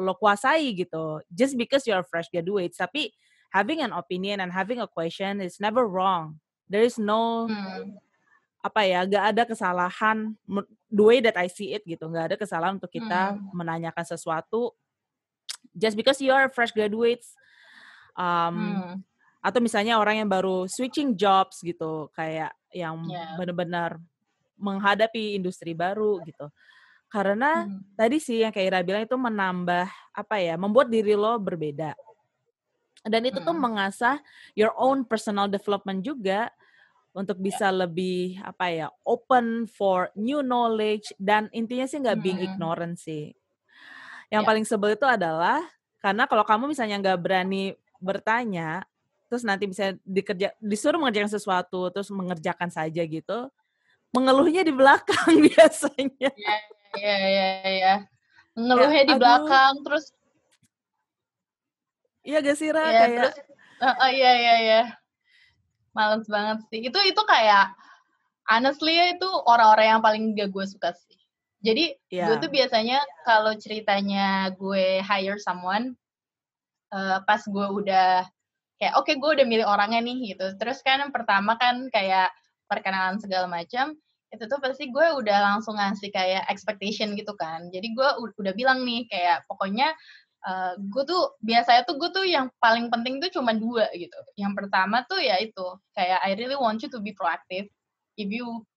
[0.00, 1.20] lo kuasai gitu.
[1.30, 3.12] Just because you're fresh graduate, tapi
[3.52, 6.40] having an opinion and having a question is never wrong.
[6.68, 8.00] There is no Hmm.
[8.64, 10.36] apa ya, gak ada kesalahan
[10.92, 12.10] the way that I see it gitu.
[12.12, 13.48] Gak ada kesalahan untuk kita Hmm.
[13.56, 14.74] menanyakan sesuatu
[15.76, 17.34] just because you are fresh graduates.
[18.18, 18.96] Um, Hmm.
[19.44, 23.38] atau misalnya orang yang baru switching jobs gitu kayak yang Ya.
[23.38, 24.02] benar-benar
[24.58, 26.50] menghadapi industri baru gitu
[27.08, 27.80] karena Hmm.
[27.96, 31.96] tadi sih yang kayak Ira bilang itu menambah apa ya membuat diri lo berbeda
[33.06, 33.62] dan itu tuh Mm.
[33.64, 34.18] mengasah
[34.58, 36.50] your own personal development juga
[37.16, 42.46] untuk bisa lebih apa ya open for new knowledge dan intinya sih nggak being Mm.
[42.52, 43.32] ignorant sih
[44.28, 44.48] yang Ya.
[44.52, 45.64] paling sebel itu adalah
[46.04, 48.84] karena kalau kamu misalnya nggak berani bertanya
[49.32, 53.48] terus nanti bisa dikerja disuruh mengerjakan sesuatu terus mengerjakan saja gitu
[54.12, 56.30] mengeluhnya di belakang biasanya.
[56.96, 57.94] Ya ya ya ya
[58.58, 59.20] ngeluhnya di aduh.
[59.22, 60.04] belakang terus
[62.26, 62.90] iya gak sih Ra?
[62.90, 63.36] ya kayak terus
[63.78, 64.82] eh, eh, iya iya iya.
[65.94, 66.80] Males banget sih.
[66.90, 67.74] Itu itu kayak
[68.50, 71.16] honestly itu orang-orang yang paling gak gue suka sih.
[71.62, 75.94] Jadi ya gue tuh biasanya kalau ceritanya gue hire someone
[76.90, 78.26] eh, pas gue udah
[78.78, 80.46] kayak oke gue udah milih orangnya nih gitu.
[80.58, 82.34] Terus kan yang pertama kan kayak
[82.68, 83.96] perkenalan segala macam
[84.28, 87.72] itu tuh pasti gue udah langsung ngasih kayak expectation gitu kan.
[87.72, 89.96] Jadi gue udah bilang nih kayak pokoknya
[90.44, 94.20] eh, gue tuh biasanya tuh gue tuh yang paling penting tuh cuma dua gitu.
[94.36, 97.72] Yang pertama tuh ya itu kayak I really want you to be proactive.
[98.20, 98.68] If you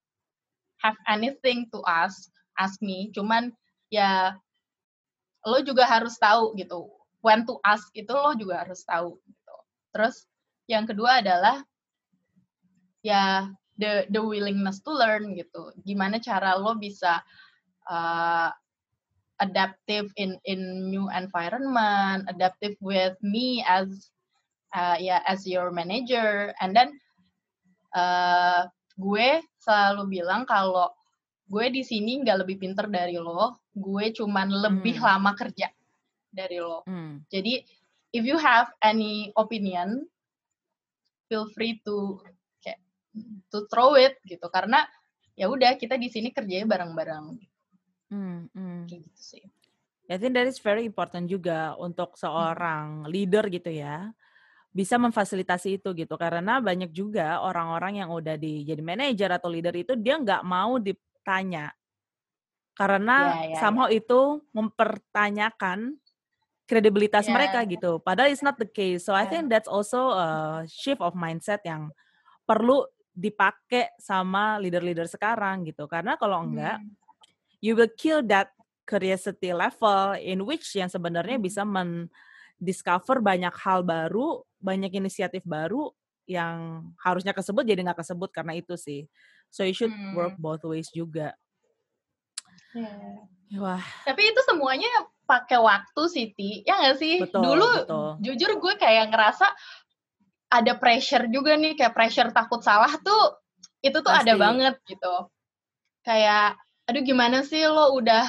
[0.82, 3.12] have anything to ask ask me.
[3.14, 3.54] Cuman
[3.92, 4.36] ya
[5.46, 6.90] lo juga harus tahu gitu.
[7.22, 9.56] When to ask itu lo juga harus tahu gitu.
[9.94, 10.26] Terus
[10.66, 11.62] yang kedua adalah
[13.02, 13.50] ya
[13.82, 17.26] the the willingness to learn gitu gimana cara lo bisa
[17.90, 18.54] uh,
[19.42, 24.14] adaptive in in new environment adaptive with me as
[24.78, 26.94] uh, ya as your manager and then
[27.98, 30.94] uh, gue selalu bilang kalau
[31.50, 35.08] gue di sini nggak lebih pinter dari lo gue cuman lebih Hmm.
[35.10, 35.68] lama kerja
[36.30, 37.26] dari lo Hmm.
[37.34, 37.66] jadi
[38.14, 40.06] if you have any opinion
[41.28, 42.20] feel free to
[43.52, 44.48] to throw it gitu.
[44.52, 44.84] Karena
[45.36, 47.26] ya udah kita di sini kerjanya bareng-bareng.
[48.12, 48.82] Hmm, hmm.
[48.92, 49.44] kayak gitu sih.
[50.12, 54.12] I think that is very important juga untuk seorang leader gitu ya
[54.72, 56.16] bisa memfasilitasi itu gitu.
[56.16, 60.80] Karena banyak juga orang-orang yang udah di jadi manajer atau leader itu dia nggak mau
[60.80, 61.76] ditanya.
[62.72, 66.00] Karena Ya, ya, somehow itu mempertanyakan
[66.66, 67.36] kredibilitas Ya.
[67.36, 68.00] mereka gitu.
[68.00, 69.04] Padahal it's not the case.
[69.04, 69.36] So I Ya.
[69.36, 70.28] think that's also a
[70.72, 71.92] shift of mindset yang
[72.48, 72.88] perlu
[73.22, 76.90] dipakai sama leader-leader sekarang gitu karena kalau enggak Hmm.
[77.62, 78.50] you will kill that
[78.82, 81.46] curiosity level in which yang sebenarnya Hmm.
[81.46, 85.94] bisa mendiscover banyak hal baru, banyak inisiatif baru
[86.26, 89.06] yang harusnya kesebut jadi nggak kesebut karena itu sih.
[89.54, 90.44] So you should work Hmm.
[90.44, 91.38] both ways juga.
[92.74, 92.90] Ya.
[93.60, 94.88] Wah, tapi itu semuanya
[95.28, 98.08] pakai waktu Siti ya nggak sih Betul, dulu betul.
[98.24, 99.44] jujur gue kayak ngerasa
[100.52, 103.40] ada pressure juga nih kayak pressure takut salah tuh
[103.82, 104.44] itu tuh ada Pasti.
[104.44, 105.16] banget gitu
[106.04, 108.28] kayak aduh gimana sih lo udah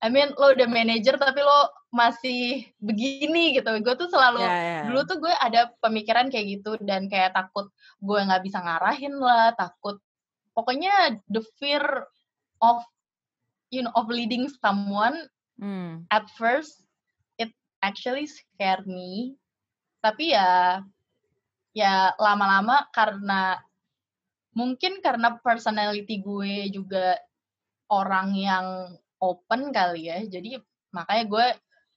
[0.00, 4.80] I mean lo udah manajer tapi lo masih begini gitu gue tuh selalu ya, ya.
[4.90, 7.70] dulu tuh gue ada pemikiran kayak gitu dan kayak takut
[8.02, 10.02] gue nggak bisa ngarahin lah takut
[10.58, 11.82] pokoknya the fear
[12.58, 12.82] of
[13.70, 15.14] you know of leading someone
[15.54, 16.02] Hmm.
[16.10, 16.82] at first
[17.38, 19.38] it actually scared me
[20.02, 20.82] tapi ya
[21.74, 23.58] ya lama-lama karena
[24.54, 27.18] mungkin karena personality gue juga
[27.90, 28.66] orang yang
[29.18, 30.62] open kali ya jadi
[30.94, 31.46] makanya gue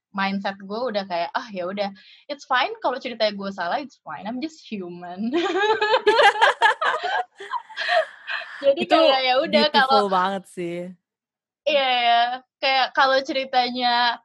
[0.10, 1.94] mindset gue udah kayak ah ya udah
[2.26, 5.30] it's fine kalau ceritanya gue salah it's fine I'm just human
[8.64, 10.78] jadi Itu kayak ya udah kalau banget sih.
[11.68, 12.22] Iya, ya.
[12.64, 14.18] kayak kalau ceritanya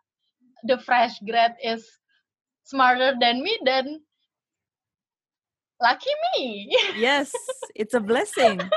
[0.62, 1.82] the fresh grad is
[2.62, 4.00] smarter than me, then
[5.83, 6.71] lucky me.
[6.95, 7.35] Yes,
[7.75, 8.62] it's a blessing.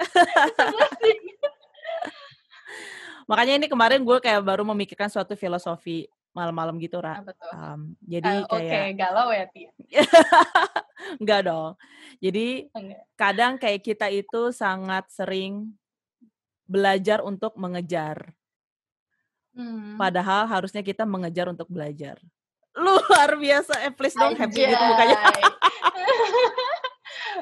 [3.30, 7.22] Makanya ini kemarin gue kayak baru memikirkan suatu filosofi malam-malam gitu, Ra.
[7.22, 7.50] Apa tuh?
[7.54, 9.70] Um, jadi Oke, kayak galau ya, Tia?
[11.20, 11.74] enggak dong.
[12.22, 13.02] Jadi Enggak.
[13.18, 15.74] kadang kayak kita itu sangat sering
[16.66, 18.34] belajar untuk mengejar.
[19.50, 19.98] Hmm.
[19.98, 22.22] Padahal harusnya kita mengejar untuk belajar.
[22.78, 25.18] Luar biasa, eh please dong happy gitu mukanya.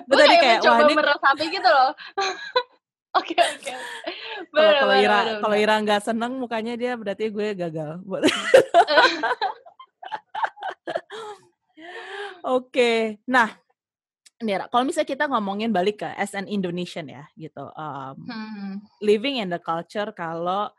[0.09, 1.91] Gue kayak kayak, mencoba wah meresapi gitu loh.
[3.17, 3.73] Oke, oke.
[4.53, 5.57] kalau Ira kalau.
[5.57, 8.05] Ira nggak seneng mukanya dia berarti gue gagal.
[12.47, 13.51] Oke, nah,
[14.39, 18.79] Nira, kalau misalnya kita ngomongin balik ke as an Indonesian ya, gitu, um, Hmm.
[19.03, 20.71] living in the culture kalau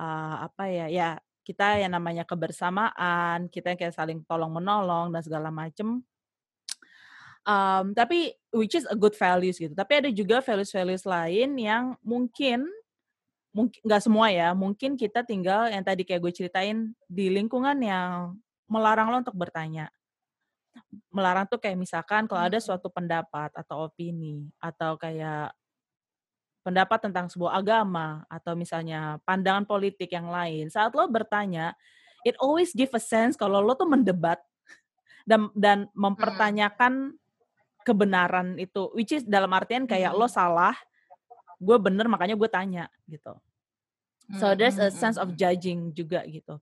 [0.00, 1.08] uh, apa ya, ya
[1.46, 6.02] kita yang namanya kebersamaan, kita yang kayak saling tolong menolong dan segala macem.
[7.46, 9.70] Um, tapi which is a good values gitu.
[9.70, 12.66] Tapi ada juga values-values lain yang mungkin
[13.56, 18.36] mungkin nggak semua ya, mungkin kita tinggal yang tadi kayak gue ceritain di lingkungan yang
[18.68, 19.88] melarang lo untuk bertanya.
[21.08, 22.66] Melarang tuh kayak misalkan kalau ada Hmm.
[22.66, 25.56] suatu pendapat atau opini atau kayak
[26.66, 31.72] pendapat tentang sebuah agama atau misalnya pandangan politik yang lain, saat lo bertanya,
[32.26, 34.42] it always give a sense kalau lo tuh mendebat
[35.30, 37.16] dan dan mempertanyakan
[37.86, 40.30] kebenaran itu, which is dalam artian kayak lo Hmm.
[40.30, 40.74] salah,
[41.60, 43.38] gue bener makanya gue tanya gitu.
[44.32, 45.36] So Hmm, there's a hmm, sense of hmm.
[45.38, 46.60] judging juga gitu.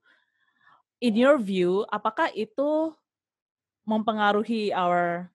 [1.02, 2.94] In your view, apakah itu
[3.84, 5.28] mempengaruhi our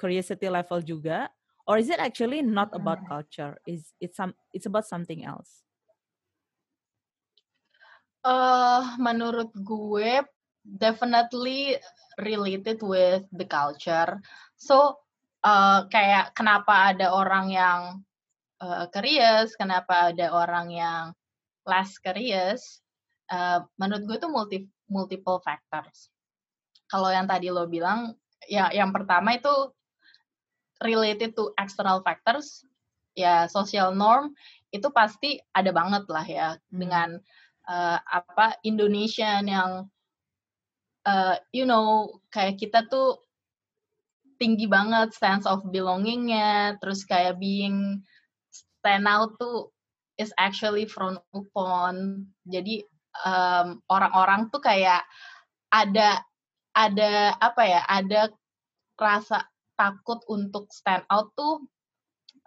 [0.00, 1.30] curiosity level juga,
[1.68, 3.56] or is it actually not about culture?
[3.64, 5.64] Is it's some it's about something else?
[8.24, 10.24] Eh, menurut gue
[10.64, 11.76] definitely
[12.16, 14.16] related with the culture.
[14.56, 15.03] So
[15.44, 17.80] eh, kayak kenapa ada orang yang
[18.96, 21.12] curious, kenapa ada orang yang
[21.68, 22.80] less curious?
[23.30, 26.12] eh, menurut gue itu multi multiple factors.
[26.88, 28.12] Kalau yang tadi lo bilang,
[28.44, 29.72] ya yang pertama itu
[30.84, 32.62] related to external factors,
[33.16, 34.36] ya social norm
[34.74, 36.78] itu pasti ada banget lah ya Hmm.
[36.84, 37.08] dengan
[37.64, 39.88] eh, apa Indonesian yang
[41.08, 43.23] eh, you know kayak kita tuh
[44.36, 48.02] tinggi banget sense of belongingnya terus kayak being
[48.52, 49.72] stand out tuh
[50.20, 52.26] is actually frowned upon.
[52.46, 52.84] Jadi
[53.26, 55.02] em, orang-orang tuh kayak
[55.70, 56.22] ada
[56.74, 58.30] ada apa ya ada
[58.98, 61.62] rasa takut untuk stand out tuh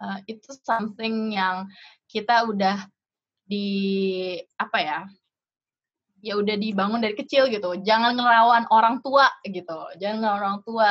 [0.00, 1.68] eh, itu something yang
[2.08, 2.88] kita udah
[3.48, 5.00] di apa ya
[6.18, 7.78] ya udah dibangun dari kecil gitu.
[7.82, 9.78] Jangan ngelawan orang tua gitu.
[10.02, 10.88] Jangan ngelawan orang tua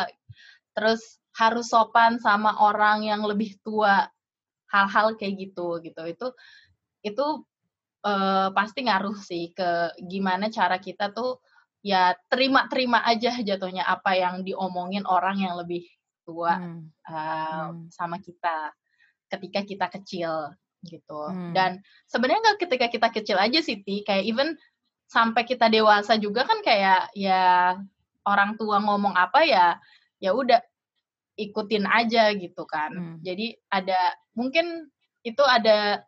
[0.77, 4.05] terus harus sopan sama orang yang lebih tua
[4.69, 6.27] hal-hal kayak gitu gitu itu
[7.01, 7.25] itu
[8.05, 11.41] eh, pasti ngaruh sih ke gimana cara kita tuh
[11.81, 15.89] ya terima-terima aja jatuhnya apa yang diomongin orang yang lebih
[16.27, 16.91] tua Hmm.
[17.07, 17.87] uh, Hmm.
[17.87, 18.75] sama kita
[19.31, 20.51] ketika kita kecil
[20.83, 21.21] gitu.
[21.31, 21.55] Hmm.
[21.55, 21.79] Dan
[22.11, 24.03] sebenarnya nggak ketika kita kecil aja sih, Ti.
[24.03, 24.59] kayak even
[25.07, 27.79] sampai kita dewasa juga kan kayak ya
[28.27, 29.79] orang tua ngomong apa ya
[30.17, 30.61] ya udah
[31.37, 32.91] ikutin aja gitu kan.
[32.93, 33.15] Hmm.
[33.21, 33.97] Jadi ada
[34.33, 34.89] mungkin
[35.21, 36.01] itu ada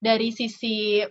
[0.00, 1.02] dari sisi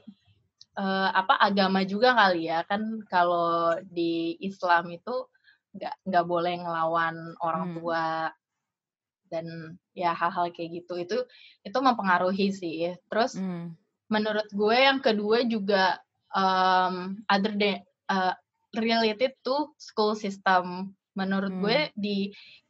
[0.72, 5.28] eh, apa agama juga kali ya kan kalau di Islam itu
[5.72, 7.76] nggak nggak boleh ngelawan orang Hmm.
[7.80, 8.08] tua
[9.32, 9.48] dan
[9.96, 11.18] ya hal-hal kayak gitu itu
[11.64, 13.80] itu mempengaruhi sih terus Hmm.
[14.12, 15.96] menurut gue yang kedua juga
[16.36, 17.80] um, other than
[18.12, 18.36] uh,
[18.76, 21.62] related to school system menurut Hmm.
[21.64, 22.18] gue di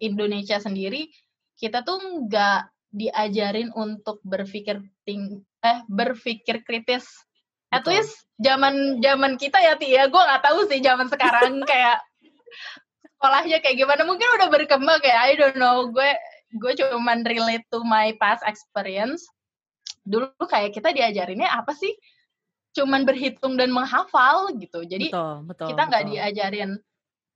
[0.01, 1.09] Indonesia sendiri
[1.57, 2.61] kita tuh nggak
[2.91, 7.07] diajarin untuk berpikir ting eh berpikir kritis
[7.71, 8.01] at Betul.
[8.01, 12.01] least zaman zaman kita ya Tia gue nggak tahu sih zaman sekarang kayak
[13.15, 16.11] sekolahnya kayak gimana mungkin udah berkembang kayak I don't know gue
[16.51, 19.23] gue cuman relate to my past experience
[20.01, 21.93] dulu kayak kita diajarinnya apa sih?
[22.73, 24.81] Cuman berhitung dan menghafal gitu.
[24.87, 26.71] Jadi betul, betul, kita nggak diajarin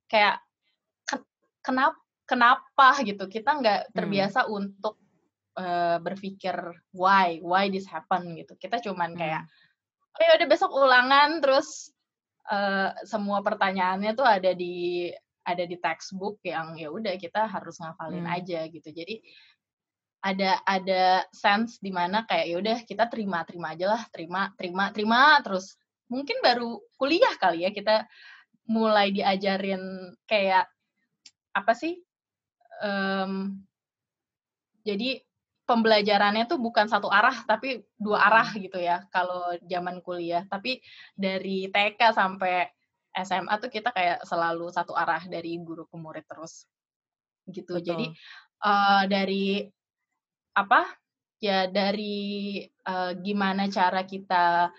[0.09, 0.41] kayak
[1.65, 1.97] kenapa
[2.29, 3.25] kenapa gitu.
[3.25, 3.93] Kita nggak Hmm.
[3.97, 5.01] terbiasa untuk
[5.57, 6.53] uh, berpikir
[6.93, 8.53] why why this happen gitu.
[8.57, 10.15] Kita cuman kayak Hmm.
[10.15, 11.89] oh ya udah besok ulangan terus
[12.53, 15.09] uh, semua pertanyaannya tuh ada di
[15.45, 18.35] ada di textbook yang ya udah kita harus ngafalin Hmm.
[18.37, 18.89] aja gitu.
[18.93, 19.21] Jadi
[20.25, 24.89] ada ada sense di mana kayak ya udah kita terima terima aja lah terima terima
[24.89, 25.77] terima terus
[26.09, 28.09] mungkin baru kuliah kali ya kita
[28.65, 29.77] mulai diajarin
[30.25, 30.65] kayak
[31.55, 31.95] apa sih
[32.83, 33.63] Em,
[34.85, 35.23] jadi
[35.65, 40.45] pembelajarannya tuh bukan satu arah tapi dua arah gitu ya kalau zaman kuliah.
[40.45, 40.83] Tapi
[41.15, 42.69] dari TK sampai
[43.15, 46.67] SMA tuh kita kayak selalu satu arah dari guru ke murid terus
[47.49, 47.79] gitu.
[47.79, 47.85] Betul.
[47.87, 48.05] jadi
[48.65, 49.45] eh, dari
[50.55, 50.81] apa
[51.39, 54.69] ya dari eh, gimana cara kita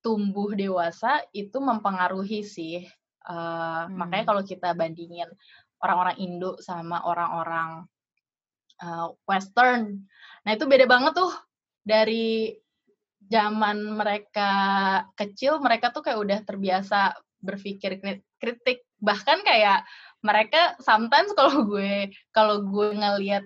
[0.00, 2.86] tumbuh dewasa itu mempengaruhi sih
[3.90, 4.30] Makanya Hmm.
[4.30, 5.26] kalau kita bandingin
[5.82, 7.84] orang-orang Indo sama orang-orang
[8.76, 10.06] eh, Western
[10.46, 11.32] nah itu beda banget tuh.
[11.86, 12.54] Dari
[13.26, 14.50] zaman mereka
[15.18, 18.86] kecil mereka tuh kayak udah terbiasa berpikir kri- kritik.
[19.02, 19.82] Bahkan kayak
[20.22, 23.42] mereka sometimes kalau gue kalau gue ngelihat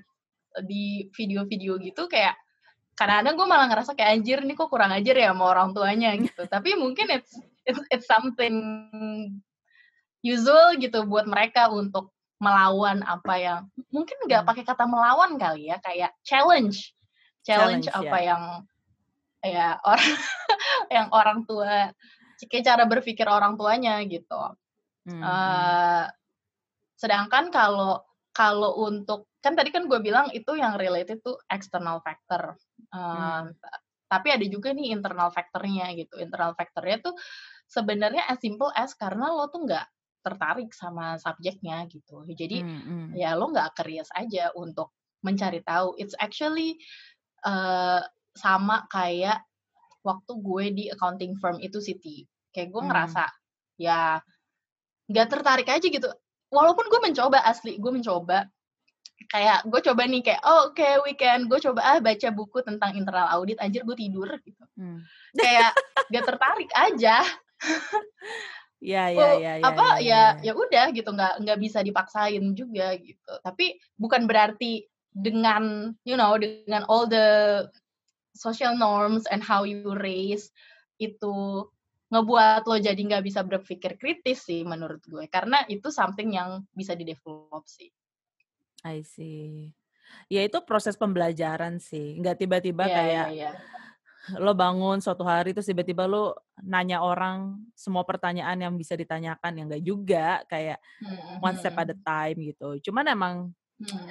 [0.67, 2.37] di video-video gitu kayak
[2.99, 6.45] kadang-kadang gue malah ngerasa kayak anjir nih kok kurang ajar ya sama orang tuanya gitu.
[6.45, 7.33] Tapi mungkin it's
[7.65, 8.57] it's, it's something
[10.23, 13.61] usual gitu buat mereka untuk melawan apa yang
[13.93, 14.49] mungkin nggak Hmm.
[14.49, 16.93] pakai kata melawan kali ya kayak challenge
[17.45, 18.27] challenge, Challenge, apa ya.
[18.33, 18.43] yang
[19.41, 20.13] ya orang
[20.93, 21.93] yang orang tua
[22.41, 24.37] kayak cara berpikir orang tuanya gitu
[25.09, 25.25] Hmm.
[25.25, 26.05] Eh,
[26.95, 28.05] sedangkan kalau
[28.37, 32.57] kalau untuk kan tadi kan gue bilang itu yang related to external factor
[32.93, 33.55] Eh, Hmm.
[34.11, 37.15] tapi ada juga nih internal factornya gitu internal factornya tuh
[37.65, 39.87] sebenarnya as simple as karena lo tuh nggak
[40.21, 42.23] tertarik sama subjeknya gitu.
[42.29, 43.07] Jadi Hmm, hmm.
[43.17, 45.97] ya lo nggak curious aja untuk mencari tahu.
[45.97, 46.77] It's actually
[47.41, 48.01] eh,
[48.37, 49.41] sama kayak
[50.01, 52.25] waktu gue di accounting firm itu Siti.
[52.53, 52.89] Kayak gue Hmm.
[52.93, 53.25] ngerasa
[53.81, 54.21] ya
[55.09, 56.09] nggak tertarik aja gitu.
[56.53, 58.45] Walaupun gue mencoba asli gue mencoba
[59.29, 63.29] kayak gue coba nih kayak oh oke weekend gue coba ah baca buku tentang internal
[63.33, 63.57] audit.
[63.61, 64.65] Anjir gue tidur gitu.
[64.77, 65.01] Hmm.
[65.37, 65.73] kayak
[66.09, 67.21] gak tertarik aja
[68.81, 70.51] Ya, ya, ya, ya, apa ya, ya ya.
[70.51, 76.33] ya udah gitu nggak nggak bisa dipaksain juga gitu tapi bukan berarti dengan you know
[76.41, 77.69] dengan all the
[78.33, 80.49] social norms and how you raise
[80.97, 81.69] itu
[82.09, 86.97] ngebuat lo jadi nggak bisa berpikir kritis sih menurut gue karena itu something yang bisa
[86.97, 87.93] di develop sih
[88.81, 89.77] I see.
[90.33, 92.19] Ya itu proses pembelajaran sih.
[92.19, 93.51] Nggak tiba-tiba Iya, kayak iya, iya.
[94.37, 99.67] Lo bangun suatu hari terus tiba-tiba lo nanya orang semua pertanyaan yang bisa ditanyakan yang
[99.73, 102.69] enggak juga kayak Hmm, one step hmm, at a time gitu.
[102.91, 103.35] Cuman emang
[103.81, 104.09] hmm.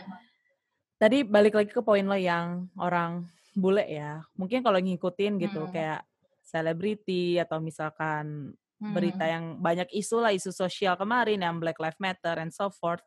[0.98, 4.26] tadi balik lagi ke poin lo yang orang bule ya.
[4.34, 5.74] Mungkin kalau ngikutin gitu Hmm.
[5.74, 6.02] kayak
[6.42, 8.96] selebriti atau misalkan Hmm.
[8.96, 13.04] berita yang banyak isu lah isu sosial kemarin yang Black Lives Matter and so forth.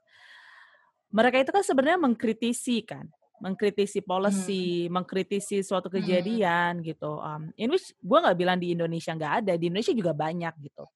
[1.13, 3.09] Mereka itu kan sebenarnya mengkritisi kan,
[3.43, 5.99] mengkritisi policy, mengkritisi suatu Hmm.
[5.99, 7.19] kejadian gitu.
[7.19, 10.87] Um, in which gue nggak bilang di Indonesia nggak ada, di Indonesia juga banyak gitu.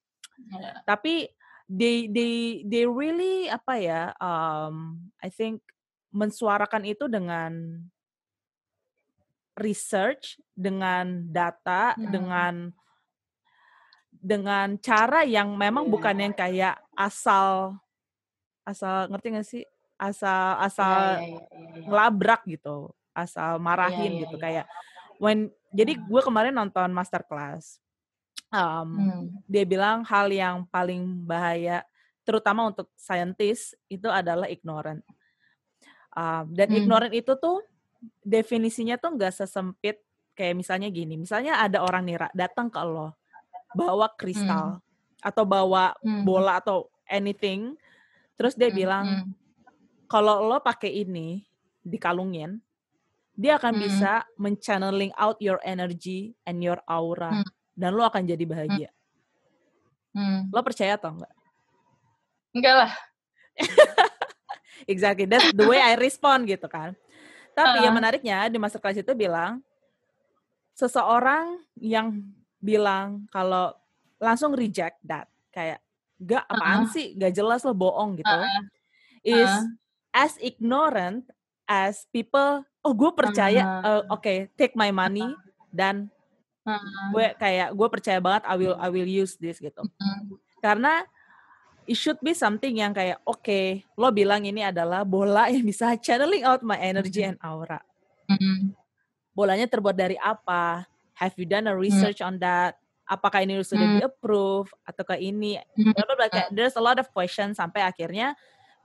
[0.55, 0.87] Iya.
[0.87, 1.27] Tapi
[1.67, 4.03] they they they really apa ya?
[4.23, 5.67] Um, I think
[6.15, 7.83] mensuarakan itu dengan
[9.59, 12.09] research, dengan data, Hmm.
[12.15, 12.55] dengan
[14.17, 15.93] dengan cara yang memang Iya.
[15.93, 17.77] bukan yang kayak asal
[18.67, 19.65] asal ngerti gak sih?
[19.97, 21.85] Asal Iya, asal iya, iya, iya, iya.
[21.89, 22.77] ngelabrak gitu,
[23.17, 24.67] asal marahin Iya, iya, gitu kayak
[25.17, 26.05] when jadi Hmm.
[26.05, 27.81] gue kemarin nonton masterclass.
[28.53, 29.25] Um, Hmm.
[29.49, 31.83] dia bilang hal yang paling bahaya
[32.29, 35.01] terutama untuk scientist itu adalah ignorant.
[36.13, 36.77] Um, dan Hmm.
[36.81, 37.65] ignorant itu tuh
[38.25, 40.01] definisinya tuh nggak sesempit
[40.37, 43.17] kayak misalnya gini, misalnya ada orang nih Ra, datang ke lo
[43.73, 44.81] bawa kristal
[45.25, 46.25] atau bawa Hmm.
[46.25, 47.77] bola atau anything,
[48.37, 49.33] terus dia Hmm, bilang hmm.
[50.07, 51.45] Kalau lo pakai ini
[51.83, 52.59] dikalungin,
[53.37, 53.83] dia akan Hmm.
[53.83, 57.47] bisa menchanneling out your energy and your aura Hmm.
[57.77, 58.91] dan lo akan jadi bahagia.
[60.17, 60.49] Hmm.
[60.49, 61.35] Lo percaya atau enggak?
[62.57, 62.93] Enggak lah.
[64.93, 66.95] Exactly, that's the way I respond gitu kan.
[67.57, 68.01] Tapi yang Heeh.
[68.01, 69.61] menariknya di masterclass itu bilang
[70.77, 72.21] seseorang yang
[72.61, 73.73] bilang kalau
[74.21, 75.81] langsung reject that kayak
[76.21, 76.93] gak apaan Heeh.
[76.93, 78.61] sih gak jelas lo bohong gitu Heeh.
[79.25, 79.65] is Heeh.
[80.17, 81.29] As ignorant
[81.69, 85.29] as people oh gue percaya uh, oke take my money
[85.69, 86.09] dan
[87.13, 89.85] gue kayak gue percaya banget I will I will use this gitu.
[89.85, 90.41] Mm.
[90.65, 91.05] karena
[91.87, 96.43] it should be something yang kayak oke lo bilang ini adalah bola yang bisa channeling
[96.43, 97.79] out my energy and aura.
[98.27, 98.75] Mm.
[99.37, 100.89] bolanya terbuat dari apa?
[101.17, 102.81] Have you done a research on that?
[103.07, 103.97] Apakah ini sudah Hmm.
[104.01, 105.61] di approve ataukah ini?
[105.79, 105.93] Mm.
[105.95, 108.35] bla bla bla kayak there's a lot of questions sampai akhirnya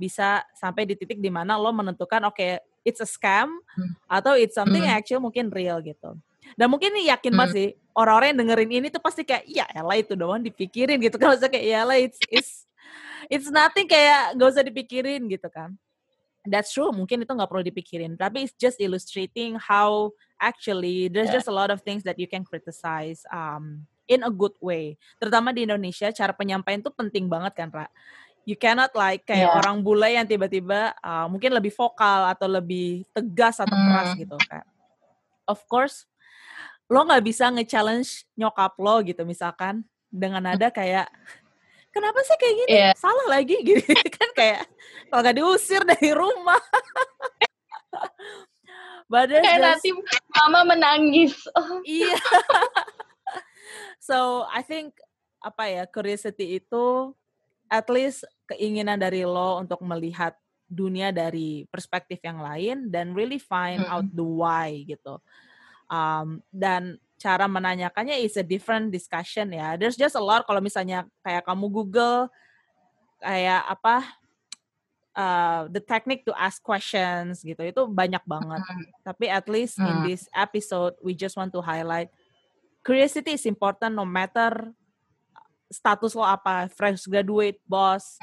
[0.01, 3.93] bisa sampai di titik di mana lo menentukan oke it's a scam Hmm.
[4.09, 4.89] atau it's something Hmm.
[4.89, 6.17] yang actually mungkin real gitu
[6.57, 7.57] dan mungkin ini yakin banget Hmm.
[7.61, 11.37] sih orang-orang yang dengerin ini tuh pasti kayak ya elah itu doang dipikirin gitu kalau
[11.37, 12.51] saya kayak ya elah it's it's
[13.29, 15.77] it's nothing kayak gak usah dipikirin gitu kan
[16.49, 20.09] that's true mungkin itu nggak perlu dipikirin tapi it's just illustrating how
[20.41, 21.37] actually there's Yeah.
[21.37, 25.53] just a lot of things that you can criticize um in a good way terutama
[25.53, 27.85] di Indonesia cara penyampaian tuh penting banget kan Ra
[28.43, 29.57] you cannot like kayak Yeah.
[29.57, 34.19] orang bule yang tiba-tiba uh, mungkin lebih vokal atau lebih tegas atau keras Hmm.
[34.19, 34.65] gitu kayak
[35.45, 36.05] of course
[36.91, 41.07] lo nggak bisa nge-challenge nyokap lo gitu misalkan dengan nada kayak
[41.89, 42.89] kenapa sih kayak gini Iya.
[42.97, 44.61] salah lagi gitu kan kayak
[45.07, 46.59] kalau nggak diusir dari rumah
[49.27, 49.89] there's Kayak just- nanti
[50.31, 51.35] mama menangis.
[51.59, 52.15] Oh, Iya.
[53.99, 54.95] so I think
[55.41, 57.11] apa ya curiosity itu
[57.71, 60.35] at least keinginan dari lo untuk melihat
[60.67, 65.19] dunia dari perspektif yang lain dan really find out the why gitu.
[65.87, 69.79] Um, dan cara menanyakannya is a different discussion ya.
[69.79, 72.27] There's just a lot kalau misalnya kayak kamu Google
[73.23, 73.95] kayak apa
[75.15, 78.63] uh, the technique to ask questions gitu itu banyak banget.
[79.03, 80.07] Tapi at least in Hmm.
[80.07, 82.11] this episode, we just want to highlight
[82.81, 84.73] curiosity is important no matter
[85.71, 88.19] status lo apa, fresh graduate, boss,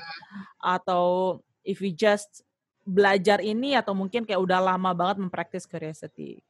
[0.61, 2.45] atau if you just
[2.89, 6.41] belajar ini atau mungkin kayak udah lama banget mempraktis curiosity.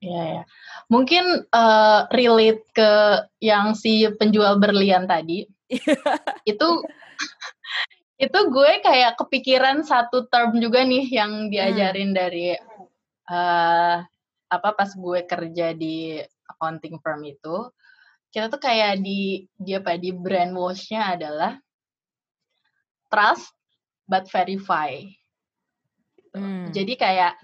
[0.00, 0.42] Iya ya.
[0.92, 2.92] Mungkin eh, relate ke
[3.40, 5.48] yang si penjual berlian tadi.
[6.50, 6.68] itu
[8.24, 12.56] itu gue kayak kepikiran satu term juga nih yang diajarin dari
[13.26, 13.96] eh
[14.46, 17.72] apa pas gue kerja di accounting firm itu.
[18.36, 21.56] Kita tuh kayak di dia apa di brainwash-nya adalah
[23.08, 23.48] trust
[24.04, 24.92] but verify.
[26.36, 26.68] Hmm.
[26.68, 27.40] Jadi kayak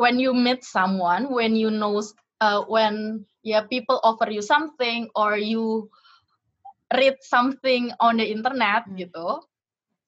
[0.00, 2.00] when you meet someone, when you know,
[2.40, 5.92] uh, when yeah people offer you something or you
[6.96, 8.96] read something on the internet Hmm.
[8.96, 9.44] gitu,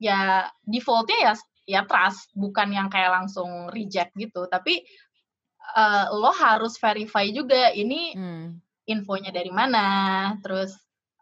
[0.00, 1.32] ya defaultnya ya
[1.68, 4.48] ya trust, bukan yang kayak langsung reject gitu.
[4.48, 4.80] Tapi
[5.76, 8.56] uh, lo harus verify juga ini Hmm.
[8.88, 10.72] Infonya dari mana, terus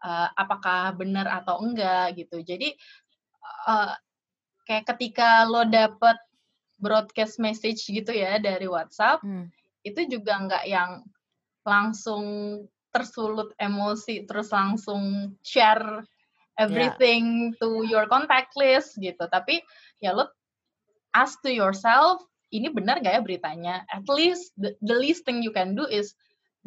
[0.01, 2.39] uh, apakah benar atau enggak gitu.
[2.41, 2.71] Jadi
[3.67, 3.91] uh,
[4.63, 6.15] kayak ketika lo dapet
[6.79, 9.51] broadcast message gitu ya dari WhatsApp, Hmm.
[9.83, 11.03] itu juga nggak yang
[11.67, 12.25] langsung
[12.95, 16.01] tersulut emosi, terus langsung share
[16.57, 19.27] everything to your contact list gitu.
[19.29, 19.61] Tapi
[20.01, 20.25] ya lo
[21.13, 23.75] ask to yourself, ini benar gak ya beritanya?
[23.91, 26.17] At least the, the least thing you can do is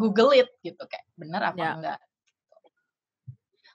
[0.01, 1.71] Google it gitu kayak benar apa Ya.
[1.77, 1.99] enggak.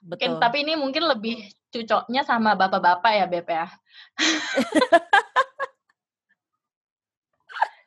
[0.02, 0.42] Mungkin, Betul.
[0.42, 1.36] tapi ini mungkin lebih
[1.70, 3.66] cocoknya sama bapak-bapak ya Beb ya.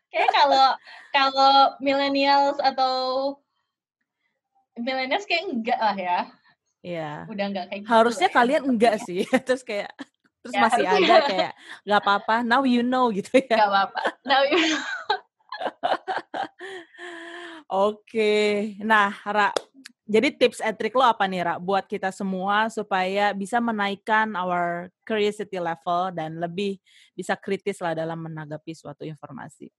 [0.10, 0.68] Kayak kalau
[1.14, 2.94] kalau millennials atau
[4.76, 6.20] millennials kayak enggak lah ya.
[6.82, 7.12] Iya.
[7.30, 9.30] Udah enggak kayak gitu Harusnya ya kalian enggak sepertinya.
[9.30, 9.40] sih.
[9.48, 9.92] Terus kayak
[10.40, 11.04] terus Ya, masih harusnya.
[11.04, 11.52] ada kayak
[11.84, 12.36] nggak apa-apa.
[12.42, 13.54] Now you know gitu ya.
[13.60, 14.02] Enggak apa-apa.
[14.26, 14.82] Now you know.
[17.70, 18.74] Oke.
[18.82, 19.54] Nah, Ra,
[20.10, 24.90] jadi tips and trick lo apa nih, Ra, buat kita semua supaya bisa menaikkan our
[25.06, 26.82] curiosity level dan lebih
[27.14, 29.70] bisa kritis lah dalam menanggapi suatu informasi.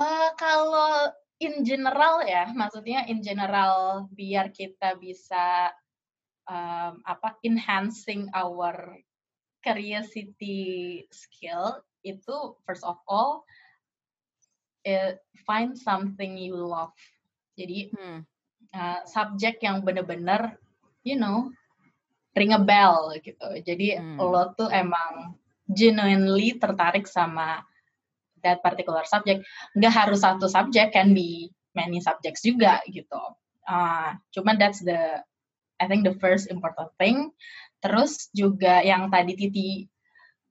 [0.00, 1.12] Eh, kalau
[1.44, 5.68] in general ya, maksudnya in general biar kita bisa
[6.48, 8.96] um, apa enhancing our
[9.60, 13.44] curiosity skill itu first of all
[14.84, 16.94] eh, find something you love.
[17.56, 18.20] Jadi Hmm.
[18.72, 20.56] uh, subjek yang bener-bener
[21.02, 21.50] you know
[22.36, 23.48] ring a bell gitu.
[23.60, 24.18] Jadi Hmm.
[24.20, 25.34] lo tuh emang
[25.70, 27.62] genuinely tertarik sama
[28.42, 29.44] that particular subject.
[29.76, 33.20] Nggak harus satu subjek, can be many subjects juga gitu.
[33.68, 35.20] Uh, cuman that's the
[35.80, 37.32] I think the first important thing.
[37.80, 39.68] Terus juga yang tadi Titi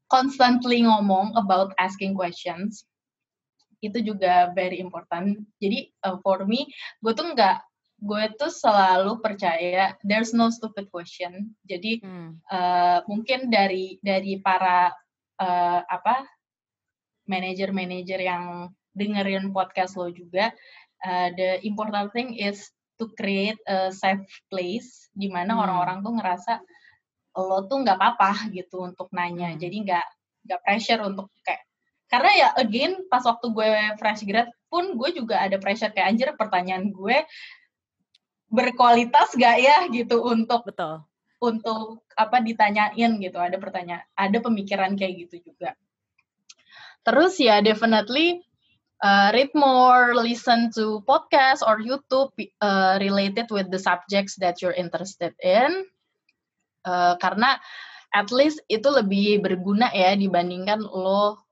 [0.10, 2.90] constantly ngomong about asking questions
[3.80, 5.40] itu juga very important.
[5.60, 6.68] Jadi uh, for me,
[7.00, 7.64] gue tuh nggak,
[8.00, 11.56] gue tuh selalu percaya there's no stupid question.
[11.68, 12.40] Jadi Hmm.
[12.52, 14.92] uh, mungkin dari dari para
[15.40, 16.28] uh, apa
[17.30, 20.52] manager-manager yang dengerin podcast lo juga,
[21.06, 22.68] uh, the important thing is
[23.00, 25.64] to create a safe place di mana Hmm.
[25.64, 26.54] orang-orang tuh ngerasa
[27.40, 29.56] lo tuh nggak apa-apa gitu untuk nanya.
[29.56, 29.60] Hmm.
[29.62, 30.08] Jadi nggak
[30.50, 31.69] nggak pressure untuk kayak
[32.10, 33.70] karena ya again pas waktu gue
[34.01, 37.26] fresh grad pun gue juga ada pressure kayak anjir pertanyaan gue
[38.49, 39.86] berkualitas gak ya?
[39.93, 41.05] gitu untuk Betul.
[41.39, 43.38] untuk apa ditanyain gitu.
[43.38, 45.78] Ada pertanyaan ada pemikiran kayak gitu juga.
[47.05, 48.43] Terus ya definitely
[48.99, 54.76] uh, read more listen to podcast or YouTube uh, related with the subjects that you're
[54.76, 55.86] interested in.
[56.84, 57.62] Uh, karena
[58.10, 61.49] at least itu lebih berguna ya dibandingkan lo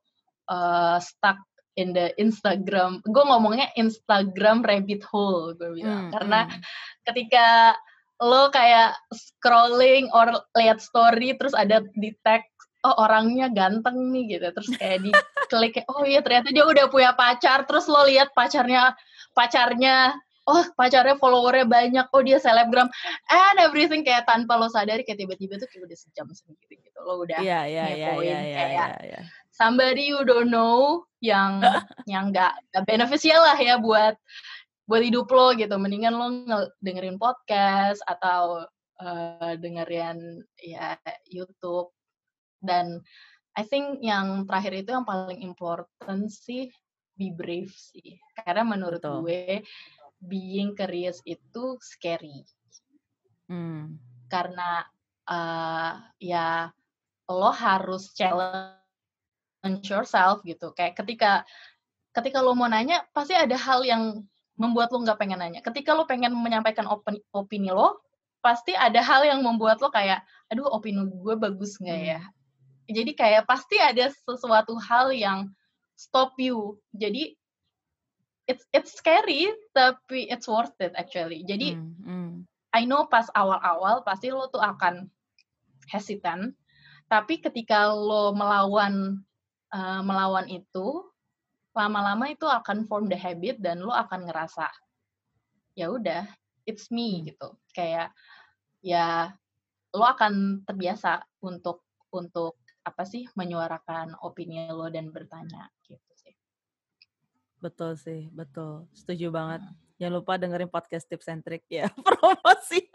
[0.48, 1.38] uh, stuck
[1.78, 3.00] in the Instagram.
[3.06, 6.10] Gue ngomongnya Instagram rabbit hole gue bilang.
[6.10, 6.62] Hmm, karena hmm.
[7.06, 7.78] ketika
[8.18, 12.42] lo kayak scrolling or lihat story terus ada di tag
[12.82, 14.48] oh orangnya ganteng nih gitu.
[14.50, 15.12] Terus kayak di
[15.48, 17.70] klik oh iya ternyata dia udah punya pacar.
[17.70, 18.98] Terus lo lihat pacarnya
[19.38, 20.18] pacarnya
[20.50, 22.06] oh pacarnya followernya banyak.
[22.10, 22.90] Oh dia selebgram.
[23.30, 27.00] And everything kayak tanpa lo sadari kayak tiba-tiba tuh kayak udah sejam sendiri gitu.
[27.06, 29.22] Lo udah Iya, iya, iya, ngepoin iya, iya, kayak iya, iya.
[29.58, 31.60] Somebody you don't know yang
[32.12, 32.54] yang nggak
[32.86, 34.14] beneficial lah ya buat
[34.86, 38.64] buat hidup lo gitu mendingan lo nge- dengerin podcast atau
[39.02, 40.96] eh, dengerin ya
[41.28, 41.92] YouTube
[42.62, 43.02] dan
[43.58, 46.70] I think yang terakhir itu yang paling important sih
[47.18, 49.26] be brave sih karena menurut Betul.
[49.26, 49.66] gue
[50.22, 52.46] being curious itu scary
[53.48, 53.96] Hmm.
[54.28, 54.84] karena
[55.24, 56.68] eh, ya
[57.32, 58.76] lo harus challenge
[59.84, 60.72] yourself gitu.
[60.74, 61.32] Kayak ketika
[62.16, 64.26] ketika lo mau nanya pasti ada hal yang
[64.58, 65.62] membuat lo nggak pengen nanya.
[65.62, 68.02] Ketika lo pengen menyampaikan opini, opini lo
[68.42, 72.22] pasti ada hal yang membuat lo kayak aduh opini gue bagus nggak ya?
[72.88, 75.52] Jadi kayak pasti ada sesuatu hal yang
[76.00, 76.80] stop you.
[76.96, 77.36] Jadi
[78.48, 81.44] it's it's scary tapi it's worth it actually.
[81.44, 82.34] Jadi Hmm, hmm.
[82.76, 85.08] I know pas awal-awal pasti lo tuh akan
[85.88, 86.54] hesitant,
[87.08, 89.24] tapi ketika lo melawan
[89.74, 91.08] eh, melawan itu,
[91.78, 94.66] lama-lama itu akan form the habit dan lo akan ngerasa
[95.78, 96.26] ya udah,
[96.66, 97.26] it's me Hmm.
[97.30, 97.50] gitu.
[97.72, 98.10] Kayak
[98.82, 99.34] ya
[99.94, 106.34] lo akan terbiasa untuk untuk apa sih menyuarakan opini lo dan bertanya gitu sih.
[107.62, 108.88] Betul sih, betul.
[108.96, 109.62] Setuju banget.
[109.98, 112.86] Jangan lupa dengerin podcast tips and trick ya, promosi.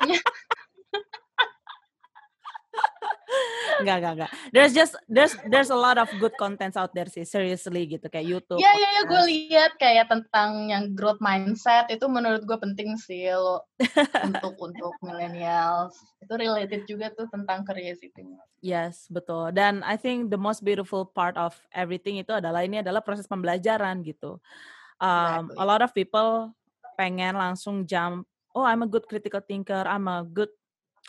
[3.80, 4.30] Enggak, enggak, enggak.
[4.52, 8.26] There's just there's there's a lot of good contents out there sih, seriously gitu kayak
[8.28, 8.60] YouTube.
[8.60, 13.32] Iya iya iya gue lihat kayak tentang yang growth mindset itu menurut gue penting sih
[13.32, 13.64] lo
[14.28, 18.26] untuk untuk millennials itu related juga tuh tentang curiosity.
[18.62, 19.50] Yes, betul.
[19.50, 24.06] Dan I think the most beautiful part of everything itu adalah ini adalah proses pembelajaran
[24.06, 24.38] gitu.
[25.02, 25.58] Um, Exactly.
[25.58, 26.54] a lot of people
[26.94, 28.22] pengen langsung jump,
[28.54, 30.54] oh I'm a good critical thinker, I'm a good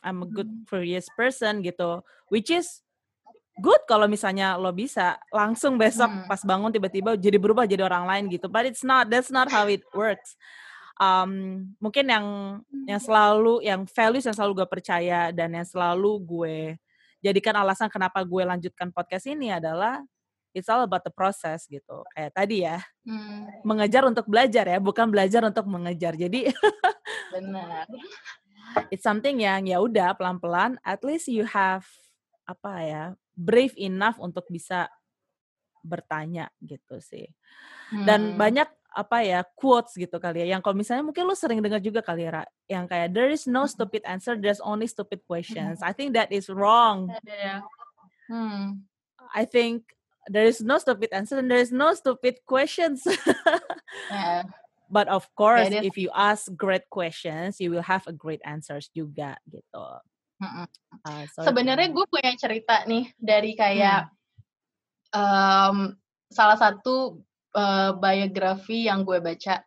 [0.01, 0.65] I'm a good Hmm.
[0.65, 2.01] curious person gitu.
[2.27, 2.81] Which is
[3.61, 6.25] good kalau misalnya lo bisa langsung besok Hmm.
[6.25, 8.49] pas bangun tiba-tiba jadi berubah jadi orang lain gitu.
[8.49, 10.33] But it's not, that's not how it works.
[10.97, 12.25] Um, mungkin yang
[12.85, 16.57] yang selalu yang values yang selalu gue percaya dan yang selalu gue
[17.17, 20.03] jadikan alasan kenapa gue lanjutkan podcast ini adalah
[20.53, 22.05] it's all about the process gitu.
[22.13, 26.13] Kayak tadi ya, Hmm, mengejar untuk belajar ya, bukan belajar untuk mengejar.
[26.13, 26.53] Jadi
[27.33, 27.89] benar.
[28.93, 31.86] It's something yang ya udah pelan-pelan at least you have
[32.43, 33.03] apa ya,
[33.34, 34.91] brave enough untuk bisa
[35.84, 37.28] bertanya gitu sih.
[38.03, 38.39] Dan Hmm.
[38.39, 42.05] banyak apa ya quotes gitu kali ya yang kalau misalnya mungkin lu sering dengar juga
[42.05, 43.74] kali ya Ra, yang kayak there is no Hmm.
[43.74, 47.55] stupid answer there's only stupid questions I think that is wrong Ada ya.
[48.30, 48.86] Hmm.
[49.34, 49.97] I think
[50.30, 53.01] there is no stupid answer and there is no stupid questions
[54.13, 54.45] Ya,
[54.93, 58.39] but of course Ya, dia- if you ask great questions you will have a great
[58.45, 59.81] answers juga gitu
[60.37, 60.67] mm-mm.
[61.03, 64.13] Uh, so Sebenarnya gue punya cerita nih dari kayak
[65.09, 65.17] Hmm.
[65.17, 65.77] em,
[66.29, 67.21] salah satu
[67.53, 69.61] eh, biografi yang gue baca.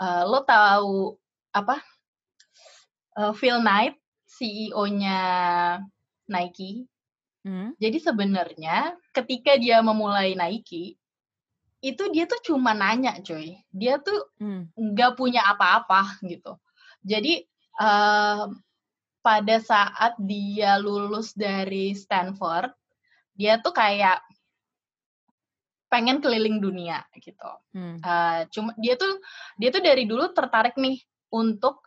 [0.00, 1.12] Eh, lo tahu
[1.52, 1.76] apa?
[3.12, 5.20] Eh, Phil Knight, CEO-nya
[6.24, 6.88] Nike.
[7.40, 10.96] Hmm, Jadi sebenarnya ketika dia memulai Nike,
[11.80, 13.56] itu dia tuh cuma nanya, coy.
[13.72, 16.56] Dia tuh hmm, nggak punya apa-apa gitu.
[17.00, 17.44] Jadi
[17.80, 18.48] em,
[19.20, 22.72] pada saat dia lulus dari Stanford,
[23.36, 24.20] dia tuh kayak
[25.90, 27.50] pengen keliling dunia gitu.
[27.74, 29.18] hmm, Eh, cuma dia tuh
[29.58, 31.02] dia tuh dari dulu tertarik nih
[31.34, 31.82] untuk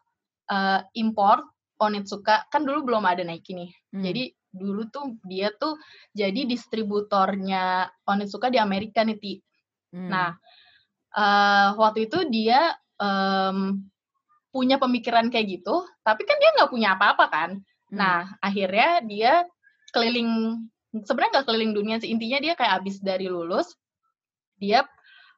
[0.52, 1.48] eh, import
[1.80, 3.72] Onitsuka kan dulu belum ada Nike nih.
[3.96, 4.04] hmm.
[4.04, 4.24] Jadi
[4.54, 5.80] dulu tuh dia tuh
[6.14, 9.34] jadi distributornya Onitsuka di Amerika nih Ti.
[9.94, 10.10] Hmm.
[10.10, 10.30] Nah,
[11.14, 13.78] uh, waktu itu dia um,
[14.50, 17.50] punya pemikiran kayak gitu, tapi kan dia nggak punya apa-apa kan.
[17.94, 17.98] Hmm.
[17.98, 19.34] Nah, akhirnya dia
[19.94, 20.66] keliling,
[21.06, 23.70] sebenarnya nggak keliling dunia sih, intinya dia kayak abis dari lulus,
[24.58, 24.82] dia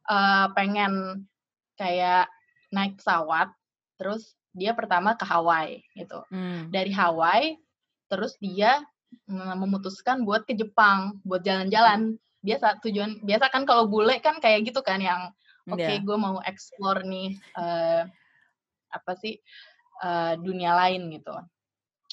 [0.07, 1.27] uh, pengen
[1.75, 2.31] kayak
[2.71, 3.51] naik pesawat,
[3.99, 6.23] terus dia pertama ke Hawaii gitu.
[6.31, 6.71] Hmm.
[6.71, 7.59] Dari Hawaii,
[8.07, 8.79] terus dia
[9.27, 12.15] mm, memutuskan buat ke Jepang, buat jalan-jalan.
[12.45, 15.33] Biasa tujuan, biasa kan kalau bule kan kayak gitu kan yang
[15.65, 16.05] oke okay, Iya.
[16.05, 18.05] gue mau explore nih uh,
[18.93, 19.41] apa sih
[20.05, 21.33] uh, dunia lain gitu.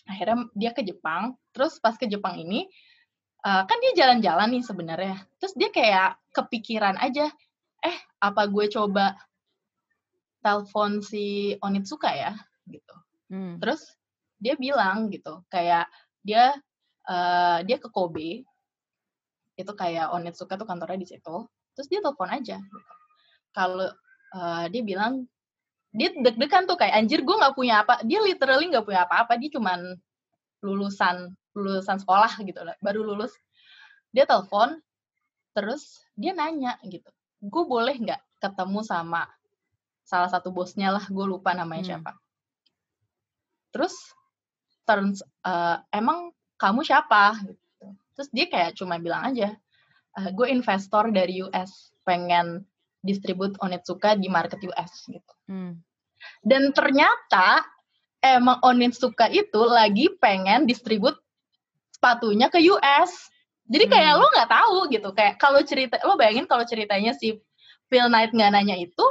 [0.09, 2.67] Akhirnya dia ke Jepang, terus pas ke Jepang ini
[3.45, 5.17] uh, kan dia jalan-jalan nih sebenarnya.
[5.39, 7.31] Terus dia kayak kepikiran aja,
[7.85, 9.15] eh apa gue coba
[10.43, 12.33] telepon si Onitsuka ya
[12.67, 12.97] gitu.
[13.31, 13.63] Hmm.
[13.63, 13.95] Terus
[14.43, 15.87] dia bilang gitu, kayak
[16.27, 16.51] dia
[17.07, 18.43] uh, dia ke Kobe,
[19.63, 21.47] itu kayak Onitsuka tuh kantornya di situ.
[21.79, 22.59] Terus dia telepon aja.
[22.59, 22.79] Gitu.
[23.55, 23.89] Kalau
[24.35, 25.25] uh, dia bilang
[25.93, 29.53] dia deg-degan tuh kayak anjir gue nggak punya apa, dia literally nggak punya apa-apa, dia
[29.53, 29.93] cuman
[30.65, 33.37] lulusan lulusan sekolah gitu lah, baru lulus.
[34.09, 34.81] Dia telepon,
[35.53, 37.13] terus dia nanya gitu,
[37.45, 39.29] gue boleh nggak ketemu sama
[40.01, 41.91] salah satu bosnya lah, gue lupa namanya Hmm.
[42.01, 42.13] siapa.
[43.73, 43.95] Terus
[44.89, 47.37] turns uh, emang kamu siapa?
[47.45, 47.62] Gitu.
[48.13, 49.57] Terus dia kayak cuma bilang aja,
[50.33, 52.67] gue investor dari US, pengen
[53.03, 55.33] distribute Onitsuka di market US gitu.
[55.51, 55.81] Hmm.
[56.45, 57.65] Dan ternyata
[58.23, 61.19] emang Onitsuka itu lagi pengen distribute
[61.91, 63.11] sepatunya ke US.
[63.67, 64.21] Jadi kayak Hmm.
[64.23, 65.09] lo nggak tahu gitu.
[65.17, 67.41] Kayak kalau cerita, lo bayangin kalau ceritanya si
[67.91, 69.07] Phil Knight nggak nanya itu,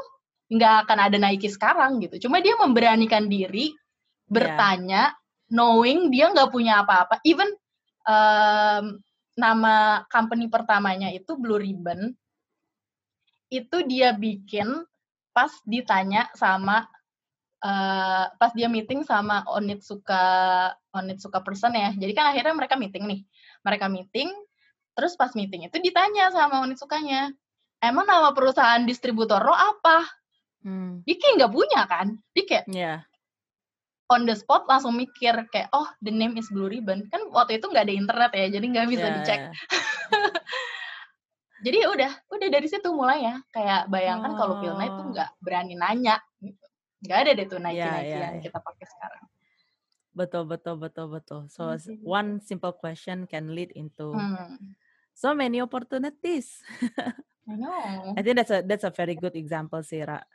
[0.52, 2.28] nggak akan ada Nike sekarang gitu.
[2.28, 3.72] Cuma dia memberanikan diri
[4.28, 5.16] bertanya,
[5.52, 7.20] knowing dia nggak punya apa-apa.
[7.28, 7.52] Even
[8.06, 9.00] um,
[9.36, 12.12] nama company pertamanya itu Blue Ribbon,
[13.52, 14.68] itu dia bikin
[15.32, 16.88] pas ditanya sama
[17.64, 20.24] uh, pas dia meeting sama Onitsuka
[20.92, 21.92] Onitsuka person ya.
[21.96, 23.22] Jadi kan akhirnya mereka meeting nih.
[23.62, 24.30] Mereka meeting,
[24.98, 27.30] terus pas meeting itu ditanya sama Onitsukanya,
[27.84, 30.04] emang nama perusahaan distributor lo apa?
[30.62, 31.02] Hmm.
[31.06, 32.08] Kayak nggak punya kan?
[32.34, 33.00] Dia kayak Yeah.
[34.12, 37.08] On the spot langsung mikir kayak, oh the name is Blue Ribbon.
[37.08, 39.40] Kan waktu itu nggak ada internet ya, jadi nggak bisa Yeah, dicek.
[39.40, 39.54] yeah.
[41.62, 43.38] Jadi ya udah, udah dari situ mulai ya.
[43.54, 45.14] Kayak bayangkan kalau Phil Knight tuh Oh.
[45.14, 46.18] nggak berani nanya.
[47.06, 48.44] Nggak ada deh tuh Nike Yeah, Nike yeah, yang yeah.
[48.50, 49.24] kita pakai sekarang.
[50.12, 51.42] Betul, betul, betul, betul.
[51.54, 52.02] So Mhm.
[52.02, 54.74] one simple question can lead into Hmm.
[55.14, 56.66] so many opportunities.
[57.46, 58.18] I know.
[58.18, 60.18] I think that's a that's a very good example, Sira.
[60.18, 60.26] Hmm.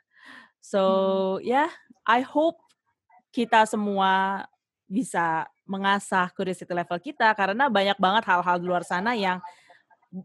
[0.63, 0.81] So
[1.43, 1.69] yeah,
[2.07, 2.63] I hope
[3.31, 4.45] kita semua
[4.87, 9.43] bisa mengasah curiosity level kita karena banyak banget hal-hal di luar sana yang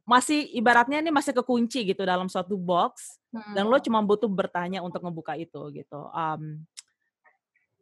[0.07, 3.19] masih ibaratnya ini masih kekunci gitu dalam suatu box
[3.57, 3.85] dan lo Hmm.
[3.85, 6.01] cuma butuh bertanya untuk ngebuka itu gitu.
[6.15, 6.69] Um,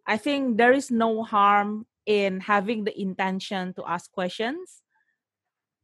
[0.08, 4.82] I think there is no harm in having the intention to ask questions,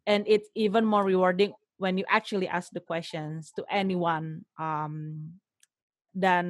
[0.09, 4.49] and it's even more rewarding when you actually ask the questions to anyone.
[4.57, 5.37] Um,
[6.17, 6.47] dan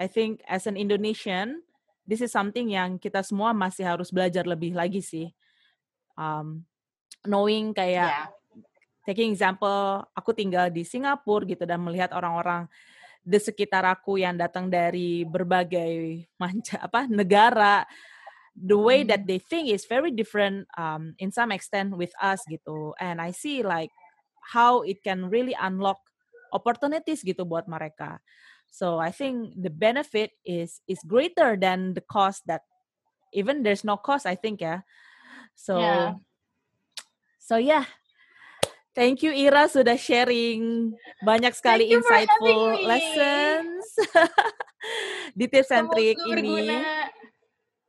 [0.00, 1.60] I think as an Indonesian,
[2.08, 5.28] this is something yang kita semua masih harus belajar lebih lagi sih.
[6.16, 6.64] Um,
[7.28, 8.32] knowing kayak Ya.
[9.04, 12.64] taking example, aku tinggal di Singapura gitu dan melihat orang-orang
[13.20, 17.84] di sekitar aku yang datang dari berbagai manca apa negara,
[18.56, 19.28] the way that Hmm.
[19.28, 22.96] they think is very different um, in some extent with us gitu.
[22.96, 23.92] And I see like
[24.56, 26.00] how it can really unlock
[26.50, 28.18] opportunities gitu buat mereka.
[28.70, 32.62] So I think the benefit is is greater than the cost that
[33.34, 34.86] even there's no cost I think ya.
[35.58, 36.10] So Yeah.
[37.38, 37.84] so yeah.
[38.90, 40.90] Thank you Ira sudah sharing
[41.22, 43.86] banyak sekali Thank insightful lessons
[45.38, 46.58] di tips and trick ini.
[46.58, 46.78] berguna.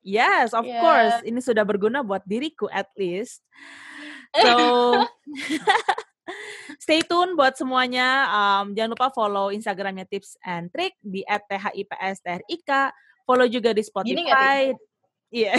[0.01, 0.82] Yes, of Yeah.
[0.82, 1.17] course.
[1.25, 3.41] Ini sudah berguna buat diriku at least.
[4.41, 4.53] So
[6.78, 8.30] stay tune buat semuanya.
[8.30, 12.69] Um, jangan lupa follow Instagramnya Tips and Trick di @thipstrik.
[13.26, 13.84] Follow juga di?
[13.86, 14.74] Spotify.
[15.32, 15.55] Iya.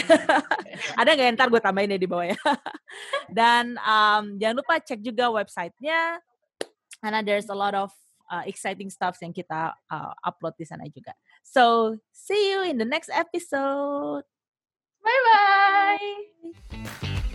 [1.01, 2.37] Ada nggak ntar gue tambahin ya di bawah ya.
[3.33, 6.21] Dan um, jangan lupa cek juga websitenya.
[7.01, 7.89] Karena there's a lot of
[8.29, 11.17] uh, exciting stuff yang kita uh, upload di sana juga.
[11.41, 14.29] So see you in the next episode.
[15.03, 17.32] Bye bye.